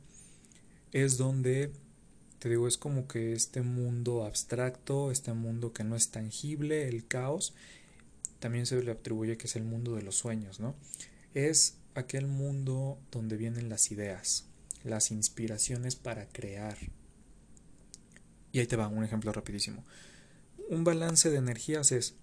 es 0.93 1.19
donde 1.19 1.73
te 2.41 2.49
digo, 2.49 2.67
es 2.67 2.79
como 2.79 3.07
que 3.07 3.35
este 3.35 3.61
mundo 3.61 4.25
abstracto, 4.25 5.11
este 5.11 5.35
mundo 5.35 5.75
que 5.75 5.85
no 5.85 5.95
es 5.95 6.11
tangible, 6.11 6.89
el 6.89 7.07
caos, 7.07 7.53
también 8.39 8.65
se 8.65 8.83
le 8.83 8.91
atribuye 8.91 9.37
que 9.37 9.47
es 9.47 9.57
el 9.57 9.65
mundo 9.65 9.95
de 9.95 10.03
los 10.03 10.17
sueños, 10.17 10.59
¿no? 10.59 10.75
Es 11.35 11.77
aquel 11.95 12.27
mundo 12.27 12.99
donde 13.13 13.37
vienen 13.37 13.69
las 13.69 13.93
ideas, 13.93 14.47
las 14.85 15.11
inspiraciones 15.11 15.97
para 15.97 16.27
crear, 16.29 16.79
y 18.53 18.59
ahí 18.59 18.67
te 18.67 18.77
va 18.77 18.89
un 18.89 19.05
ejemplo 19.05 19.33
rapidísimo. 19.33 19.85
Un 20.71 20.83
balance 20.83 21.31
de 21.31 21.37
energías 21.37 21.93
es, 21.93 22.15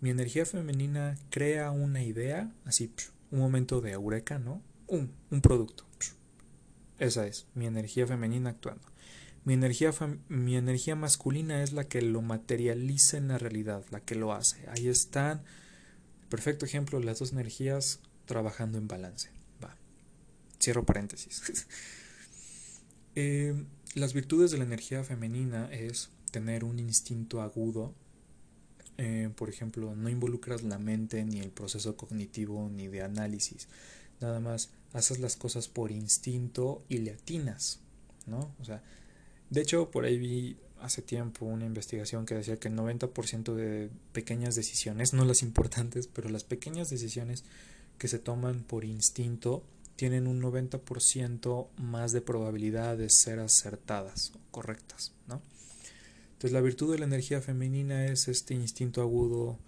mi 0.00 0.10
energía 0.10 0.44
femenina 0.44 1.16
crea 1.30 1.70
una 1.70 2.02
idea, 2.02 2.52
así, 2.66 2.92
un 3.30 3.38
momento 3.38 3.80
de 3.80 3.92
eureka, 3.92 4.38
¿no? 4.38 4.62
Un, 4.86 5.12
un 5.30 5.40
producto. 5.40 5.86
Esa 6.98 7.26
es, 7.26 7.46
mi 7.54 7.66
energía 7.66 8.06
femenina 8.06 8.50
actuando. 8.50 8.86
Mi 9.44 9.54
energía, 9.54 9.92
mi 10.28 10.56
energía 10.56 10.94
masculina 10.94 11.62
es 11.62 11.72
la 11.72 11.88
que 11.88 12.00
lo 12.00 12.22
materializa 12.22 13.16
en 13.16 13.28
la 13.28 13.38
realidad, 13.38 13.84
la 13.90 14.00
que 14.00 14.14
lo 14.14 14.32
hace. 14.32 14.68
Ahí 14.68 14.86
están, 14.86 15.42
perfecto 16.28 16.64
ejemplo, 16.64 17.00
las 17.00 17.18
dos 17.18 17.32
energías 17.32 18.00
trabajando 18.26 18.78
en 18.78 18.86
balance. 18.86 19.30
Va. 19.62 19.76
Cierro 20.60 20.86
paréntesis. 20.86 21.66
eh, 23.16 23.64
las 23.94 24.12
virtudes 24.12 24.52
de 24.52 24.58
la 24.58 24.64
energía 24.64 25.02
femenina 25.02 25.68
es 25.72 26.10
tener 26.30 26.62
un 26.62 26.78
instinto 26.78 27.42
agudo. 27.42 27.94
Eh, 28.96 29.30
por 29.34 29.48
ejemplo, 29.48 29.96
no 29.96 30.08
involucras 30.08 30.62
la 30.62 30.78
mente 30.78 31.24
ni 31.24 31.40
el 31.40 31.50
proceso 31.50 31.96
cognitivo 31.96 32.70
ni 32.70 32.86
de 32.86 33.02
análisis. 33.02 33.66
Nada 34.20 34.38
más 34.38 34.70
haces 34.92 35.20
las 35.20 35.36
cosas 35.36 35.68
por 35.68 35.90
instinto 35.90 36.82
y 36.88 36.98
le 36.98 37.12
atinas, 37.12 37.80
¿no? 38.26 38.54
O 38.60 38.64
sea, 38.64 38.82
de 39.50 39.60
hecho, 39.60 39.90
por 39.90 40.04
ahí 40.04 40.18
vi 40.18 40.56
hace 40.80 41.02
tiempo 41.02 41.46
una 41.46 41.64
investigación 41.64 42.26
que 42.26 42.34
decía 42.34 42.58
que 42.58 42.68
el 42.68 42.76
90% 42.76 43.54
de 43.54 43.90
pequeñas 44.12 44.54
decisiones, 44.54 45.12
no 45.12 45.24
las 45.24 45.42
importantes, 45.42 46.08
pero 46.08 46.28
las 46.28 46.44
pequeñas 46.44 46.90
decisiones 46.90 47.44
que 47.98 48.08
se 48.08 48.18
toman 48.18 48.62
por 48.64 48.84
instinto 48.84 49.62
tienen 49.96 50.26
un 50.26 50.42
90% 50.42 51.68
más 51.76 52.12
de 52.12 52.20
probabilidad 52.20 52.96
de 52.96 53.08
ser 53.10 53.38
acertadas 53.38 54.32
o 54.34 54.40
correctas, 54.50 55.12
¿no? 55.28 55.40
Entonces 56.32 56.52
la 56.52 56.60
virtud 56.60 56.92
de 56.92 56.98
la 56.98 57.04
energía 57.04 57.40
femenina 57.40 58.06
es 58.06 58.26
este 58.26 58.54
instinto 58.54 59.00
agudo, 59.00 59.58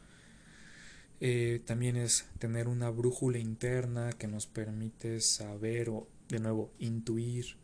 eh, 1.20 1.62
también 1.64 1.96
es 1.96 2.27
tener 2.38 2.68
una 2.68 2.90
brújula 2.90 3.38
interna 3.38 4.12
que 4.12 4.29
nos 4.29 4.46
permite 4.46 5.20
saber 5.20 5.90
o 5.90 6.09
de 6.29 6.38
nuevo 6.38 6.72
intuir 6.79 7.57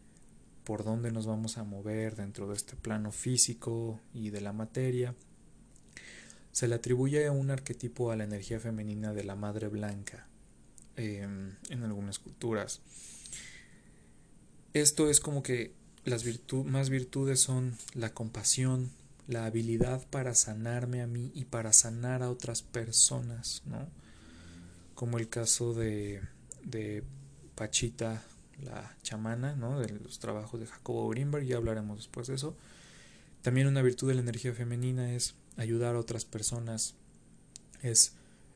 por 0.65 0.85
dónde 0.85 1.11
nos 1.11 1.27
vamos 1.27 1.59
a 1.59 1.65
mover 1.65 2.17
dentro 2.17 2.49
de 2.49 2.55
este 2.55 2.77
plano 2.77 3.13
físico 3.13 4.01
y 4.15 4.31
de 4.31 4.41
la 4.41 4.53
materia. 4.53 5.15
Se 6.53 6.69
le 6.69 6.77
atribuye 6.77 7.31
un 7.31 7.51
arquetipo 7.51 8.11
a 8.11 8.17
la 8.17 8.25
energía 8.25 8.61
femenina 8.61 9.13
de 9.13 9.25
la 9.25 9.37
madre 9.37 9.69
blanca, 9.69 10.31
Em, 11.03 11.57
en 11.71 11.83
algunas 11.83 12.19
culturas. 12.19 12.83
Esto 14.75 15.09
es 15.09 15.19
como 15.19 15.43
que 15.43 15.73
las 16.05 16.25
más 16.67 16.91
virtudes 16.91 17.41
son 17.41 17.75
la 17.95 18.13
compasión, 18.13 18.91
la 19.31 19.47
habilidad 19.47 20.05
para 20.11 20.35
sanarme 20.35 21.03
a 21.03 21.07
mí 21.07 21.31
y 21.35 21.45
para 21.45 21.73
sanar 21.73 22.23
a 22.23 22.31
otras 22.31 22.63
personas, 22.63 23.63
¿no? 23.65 23.89
Como 24.95 25.19
el 25.19 25.29
caso 25.29 25.73
de, 25.73 26.21
de 26.65 27.05
Pachita, 27.55 28.23
la 28.61 28.97
chamana, 29.03 29.55
¿no? 29.55 29.79
De 29.79 29.89
los 29.89 30.19
trabajos 30.19 30.59
de 30.59 30.67
Jacobo 30.67 31.09
Greenberg, 31.09 31.45
ya 31.45 31.57
hablaremos 31.57 31.99
después 31.99 32.27
de 32.27 32.35
eso. 32.35 32.57
También 33.43 33.69
una 33.69 33.83
virtud 33.83 34.09
de 34.09 34.15
la 34.15 34.21
energía 34.21 34.53
femenina 34.53 35.15
es 35.15 35.35
ayudar 35.57 35.95
a 35.95 36.01
otras 36.01 36.25
personas, 36.25 36.95
es 37.83 38.15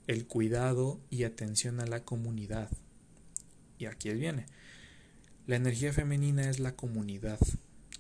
el 0.08 0.26
cuidado 0.26 1.00
y 1.08 1.22
atención 1.22 1.80
a 1.80 1.86
la 1.86 2.04
comunidad. 2.04 2.68
Y 3.78 3.86
aquí 3.86 4.12
viene. 4.12 4.46
La 5.46 5.56
energía 5.56 5.92
femenina 5.92 6.50
es 6.50 6.58
la 6.58 6.74
comunidad. 6.74 7.38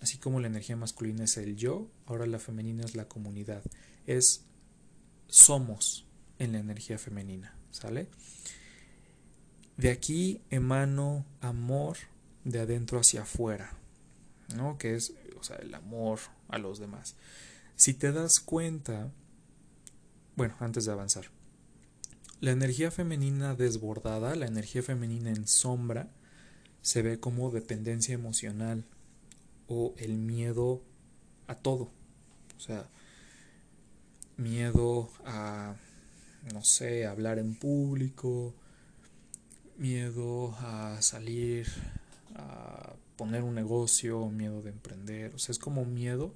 Así 0.04 0.18
como 0.18 0.38
la 0.38 0.48
energía 0.48 0.76
masculina 0.76 1.24
es 1.24 1.38
el 1.38 1.56
yo, 1.56 1.88
ahora 2.04 2.26
la 2.26 2.38
femenina 2.38 2.84
es 2.84 2.94
la 2.94 3.08
comunidad. 3.08 3.62
Es 4.06 4.44
somos 5.28 6.04
en 6.38 6.52
la 6.52 6.58
energía 6.58 6.98
femenina, 6.98 7.56
¿sale? 7.70 8.08
De 9.78 9.88
aquí 9.88 10.42
emano 10.50 11.24
amor 11.40 11.96
de 12.44 12.60
adentro 12.60 13.00
hacia 13.00 13.22
afuera, 13.22 13.78
¿no? 14.54 14.76
Que 14.76 14.94
es, 14.94 15.14
o 15.40 15.42
sea, 15.42 15.56
el 15.56 15.72
amor 15.72 16.18
a 16.48 16.58
los 16.58 16.78
demás. 16.78 17.14
Si 17.74 17.94
te 17.94 18.12
das 18.12 18.40
cuenta, 18.40 19.10
bueno, 20.36 20.54
antes 20.60 20.84
de 20.84 20.92
avanzar, 20.92 21.30
la 22.40 22.50
energía 22.50 22.90
femenina 22.90 23.54
desbordada, 23.54 24.34
la 24.34 24.48
energía 24.48 24.82
femenina 24.82 25.30
en 25.30 25.48
sombra, 25.48 26.10
se 26.82 27.00
ve 27.00 27.20
como 27.20 27.50
dependencia 27.50 28.12
emocional 28.12 28.84
o 29.68 29.94
el 29.98 30.16
miedo 30.18 30.82
a 31.46 31.54
todo. 31.54 31.90
O 32.56 32.60
sea, 32.60 32.88
miedo 34.36 35.10
a, 35.24 35.76
no 36.52 36.62
sé, 36.62 37.06
hablar 37.06 37.38
en 37.38 37.54
público, 37.54 38.54
miedo 39.76 40.54
a 40.60 41.00
salir, 41.02 41.66
a 42.34 42.94
poner 43.16 43.42
un 43.42 43.54
negocio, 43.54 44.28
miedo 44.28 44.62
de 44.62 44.70
emprender. 44.70 45.34
O 45.34 45.38
sea, 45.38 45.52
es 45.52 45.58
como 45.58 45.84
miedo 45.84 46.34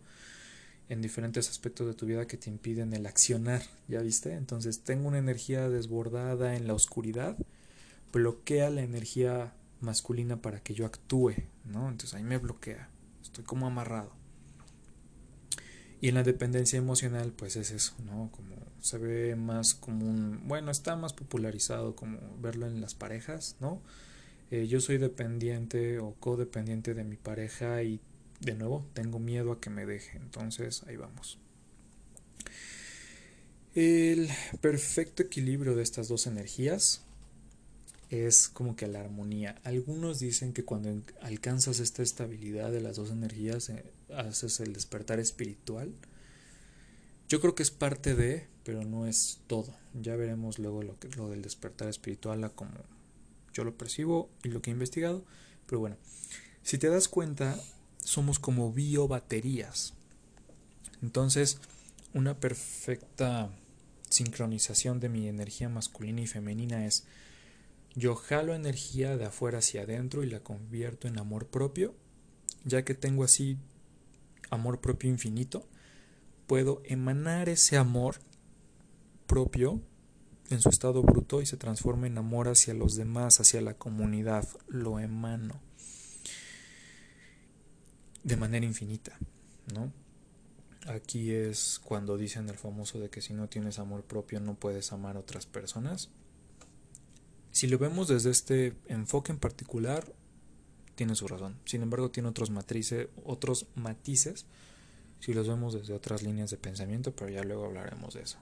en 0.89 1.03
diferentes 1.03 1.51
aspectos 1.51 1.87
de 1.87 1.95
tu 1.95 2.07
vida 2.07 2.27
que 2.27 2.37
te 2.37 2.49
impiden 2.49 2.95
el 2.95 3.07
accionar, 3.07 3.63
¿ya 3.89 4.01
viste? 4.01 4.33
Entonces 4.33 4.81
tengo 4.81 5.09
una 5.09 5.19
energía 5.19 5.69
desbordada 5.69 6.57
en 6.57 6.67
la 6.67 6.75
oscuridad, 6.75 7.37
bloquea 8.13 8.71
la 8.71 8.83
energía 8.83 9.53
masculina 9.81 10.41
para 10.41 10.61
que 10.61 10.75
yo 10.75 10.87
actúe, 10.87 11.35
¿no? 11.67 11.91
Entonces 11.91 12.15
ahí 12.15 12.25
me 12.25 12.39
bloquea, 12.39 12.89
estoy 13.23 13.45
como 13.45 13.67
amarrado. 13.67 14.13
Y 16.01 16.09
en 16.09 16.15
la 16.15 16.23
dependencia 16.23 16.79
emocional, 16.79 17.33
pues 17.33 17.57
es 17.57 17.73
eso, 17.73 17.95
¿no? 18.05 18.31
Como 18.31 18.55
se 18.81 18.99
ve 18.99 19.35
más 19.35 19.75
común, 19.75 20.41
bueno, 20.45 20.71
está 20.71 20.95
más 20.95 21.13
popularizado 21.13 21.97
como 21.97 22.19
verlo 22.41 22.67
en 22.67 22.81
las 22.81 22.95
parejas, 22.95 23.57
¿no? 23.61 23.83
Eh, 24.51 24.67
yo 24.69 24.81
soy 24.81 24.99
dependiente 24.99 25.99
o 25.99 26.15
codependiente 26.15 26.95
de 26.95 27.05
mi 27.05 27.17
pareja 27.17 27.83
y 27.83 28.01
de 28.41 28.55
nuevo 28.55 28.87
tengo 28.95 29.19
miedo 29.19 29.53
a 29.53 29.61
que 29.61 29.71
me 29.71 29.85
deje, 29.85 30.17
entonces 30.17 30.85
ahí 30.87 30.97
vamos. 30.97 31.39
El 33.75 34.29
perfecto 34.61 35.23
equilibrio 35.23 35.75
de 35.75 35.83
estas 35.83 36.09
dos 36.09 36.27
energías 36.27 37.03
es 38.11 38.49
como 38.49 38.77
que 38.77 38.87
la 38.87 39.01
armonía. 39.01 39.61
Algunos 39.65 40.19
dicen 40.19 40.53
que 40.53 40.65
cuando 40.65 41.03
alcanzas 41.21 41.81
esta 41.81 42.03
estabilidad 42.03 42.73
de 42.73 42.81
las 42.81 42.97
dos 42.97 43.11
energías, 43.11 43.69
eh, 43.69 43.85
haces 44.15 44.61
el 44.61 44.73
despertar 44.73 45.21
espiritual. 45.21 45.93
Yo 47.29 47.41
creo 47.41 47.55
que 47.55 47.63
es 47.63 47.71
parte 47.71 48.15
de, 48.15 48.47
pero 48.65 48.85
no 48.85 49.07
es 49.07 49.41
todo. 49.47 49.75
Ya 50.01 50.17
veremos 50.17 50.59
luego 50.59 50.83
lo, 50.83 50.99
que, 50.99 51.09
lo 51.09 51.29
del 51.29 51.43
despertar 51.43 51.89
espiritual 51.89 52.43
a 52.45 52.51
como 52.51 52.73
yo 53.53 53.65
lo 53.65 53.77
percibo 53.77 54.31
y 54.43 54.49
lo 54.49 54.63
que 54.63 54.71
he 54.71 54.73
investigado. 54.73 55.25
Pero 55.67 55.81
bueno, 55.81 55.97
si 56.63 56.79
te 56.79 56.89
das 56.89 57.09
cuenta, 57.09 57.59
somos 57.99 58.39
como 58.39 58.73
biobaterías. 58.73 59.93
Entonces, 61.03 61.59
una 62.15 62.41
perfecta 62.41 63.51
sincronización 64.09 65.01
de 65.01 65.11
mi 65.11 65.29
energía 65.29 65.69
masculina 65.69 66.23
y 66.23 66.27
femenina 66.27 66.87
es 66.87 67.05
yo 67.99 68.15
jalo 68.15 68.55
energía 68.55 69.17
de 69.17 69.25
afuera 69.25 69.59
hacia 69.59 69.83
adentro 69.83 70.23
y 70.23 70.31
la 70.31 70.41
convierto 70.41 71.09
en 71.09 71.19
amor 71.19 71.49
propio, 71.49 71.95
ya 72.65 72.85
que 72.85 72.95
tengo 72.95 73.25
así 73.25 73.59
amor 74.51 74.81
propio 74.81 75.11
infinito, 75.11 75.67
puedo 76.47 76.81
emanar 76.85 77.49
ese 77.49 77.77
amor 77.77 78.17
propio 79.27 79.83
en 80.49 80.61
su 80.61 80.69
estado 80.69 81.03
bruto 81.03 81.43
y 81.43 81.47
se 81.47 81.57
transforma 81.57 82.07
en 82.07 82.19
amor 82.19 82.49
hacia 82.49 82.73
los 82.73 82.95
demás, 82.95 83.41
hacia 83.41 83.61
la 83.61 83.75
comunidad, 83.75 84.49
lo 84.69 85.01
emano 85.01 85.61
de 88.23 88.37
manera 88.37 88.65
infinita, 88.65 89.19
¿no? 89.75 89.93
Aquí 90.87 91.33
es 91.33 91.81
cuando 91.83 92.17
dicen 92.17 92.49
el 92.49 92.57
famoso 92.57 93.01
de 93.01 93.11
que 93.11 93.21
si 93.21 93.35
no 93.35 93.49
tienes 93.49 93.79
amor 93.79 94.05
propio 94.05 94.39
no 94.41 94.55
puedes 94.55 94.93
amar 94.93 95.17
a 95.17 95.21
otras 95.21 95.47
personas. 95.47 96.11
Si 97.53 97.67
lo 97.67 97.79
vemos 97.79 98.09
desde 98.09 98.31
este 98.31 98.75
enfoque 98.87 99.33
en 99.33 99.39
particular, 99.39 100.13
tiene 100.95 101.15
su 101.15 101.29
razón. 101.29 101.57
Sin 101.65 101.83
embargo, 101.83 102.11
tiene 102.11 102.29
otros, 102.29 102.51
matrices, 102.51 103.09
otros 103.25 103.67
matices 103.75 104.47
si 105.21 105.33
los 105.33 105.49
vemos 105.49 105.75
desde 105.75 105.95
otras 105.95 106.23
líneas 106.23 106.51
de 106.51 106.57
pensamiento, 106.57 107.15
pero 107.15 107.31
ya 107.31 107.43
luego 107.43 107.67
hablaremos 107.67 108.15
de 108.15 108.23
eso. 108.23 108.39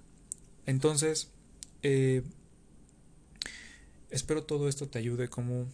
Entonces, 0.66 1.31
eh, 1.83 2.23
espero 4.11 4.45
todo 4.45 4.69
esto 4.69 4.88
te 4.88 4.99
ayude 4.99 5.29
como 5.29 5.66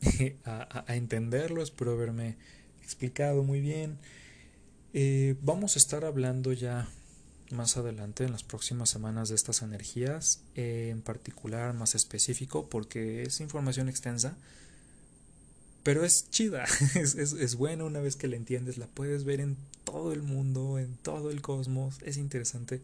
a, 0.44 0.84
entenderlo, 0.88 1.62
espero 1.62 1.92
haberme 1.92 2.36
explicado 2.82 3.42
muy 3.42 3.60
bien. 3.60 3.98
Eh, 4.92 5.36
vamos 5.42 5.76
a 5.76 5.78
estar 5.78 6.04
hablando 6.04 6.52
ya 6.52 6.88
más 7.52 7.76
adelante 7.76 8.24
en 8.24 8.32
las 8.32 8.42
próximas 8.42 8.90
semanas 8.90 9.28
de 9.28 9.34
estas 9.34 9.62
energías, 9.62 10.42
eh, 10.54 10.88
en 10.90 11.02
particular 11.02 11.74
más 11.74 11.94
específico, 11.94 12.68
porque 12.68 13.22
es 13.22 13.40
información 13.40 13.88
extensa, 13.88 14.36
pero 15.82 16.04
es 16.04 16.30
chida, 16.30 16.64
es, 16.94 17.14
es, 17.14 17.54
buena 17.56 17.84
una 17.84 18.00
vez 18.00 18.16
que 18.16 18.28
la 18.28 18.36
entiendes, 18.36 18.78
la 18.78 18.86
puedes 18.86 19.24
ver 19.24 19.40
en 19.40 19.56
todo 19.84 20.12
el 20.12 20.22
mundo, 20.22 20.78
en 20.78 20.96
todo 20.96 21.30
el 21.30 21.40
cosmos, 21.40 21.96
es 22.02 22.16
interesante 22.16 22.82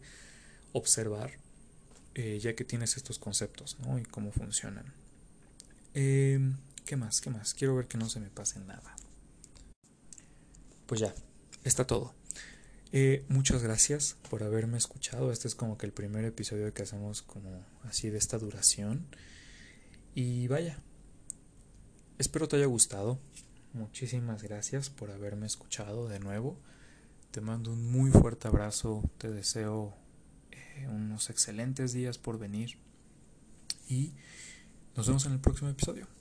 observar, 0.73 1.31
eh, 2.15 2.39
ya 2.41 2.55
que 2.55 2.63
tienes 2.63 2.97
estos 2.97 3.19
conceptos, 3.19 3.77
¿no? 3.79 3.99
Y 3.99 4.03
cómo 4.03 4.31
funcionan. 4.31 4.85
Em, 5.93 6.57
¿Qué 6.85 6.95
más? 6.95 7.21
¿Qué 7.21 7.29
más? 7.29 7.53
Quiero 7.53 7.75
ver 7.75 7.87
que 7.87 7.97
no 7.97 8.09
se 8.09 8.19
me 8.19 8.29
pase 8.29 8.59
nada. 8.59 8.95
Pues 10.85 11.01
ya, 11.01 11.13
está 11.63 11.85
todo. 11.85 12.13
Eh, 12.93 13.25
muchas 13.27 13.63
gracias 13.63 14.17
por 14.29 14.43
haberme 14.43 14.77
escuchado. 14.77 15.31
Este 15.31 15.47
es 15.47 15.55
como 15.55 15.77
que 15.77 15.85
el 15.85 15.91
primer 15.91 16.25
episodio 16.25 16.73
que 16.73 16.83
hacemos 16.83 17.21
como 17.21 17.63
así 17.83 18.09
de 18.09 18.17
esta 18.17 18.37
duración. 18.37 19.05
Y 20.15 20.47
vaya, 20.47 20.79
espero 22.17 22.47
te 22.47 22.55
haya 22.55 22.65
gustado. 22.65 23.19
Muchísimas 23.73 24.41
gracias 24.41 24.89
por 24.89 25.11
haberme 25.11 25.45
escuchado 25.45 26.07
de 26.07 26.19
nuevo. 26.19 26.57
Te 27.31 27.41
mando 27.41 27.71
un 27.71 27.91
muy 27.91 28.09
fuerte 28.09 28.47
abrazo. 28.47 29.03
Te 29.17 29.29
deseo 29.29 29.93
eh, 30.51 30.87
unos 30.87 31.29
excelentes 31.29 31.93
días 31.93 32.17
por 32.17 32.39
venir. 32.39 32.77
Y 33.89 34.13
nos 34.95 35.07
vemos 35.07 35.25
en 35.25 35.33
el 35.33 35.39
próximo 35.39 35.69
episodio. 35.69 36.16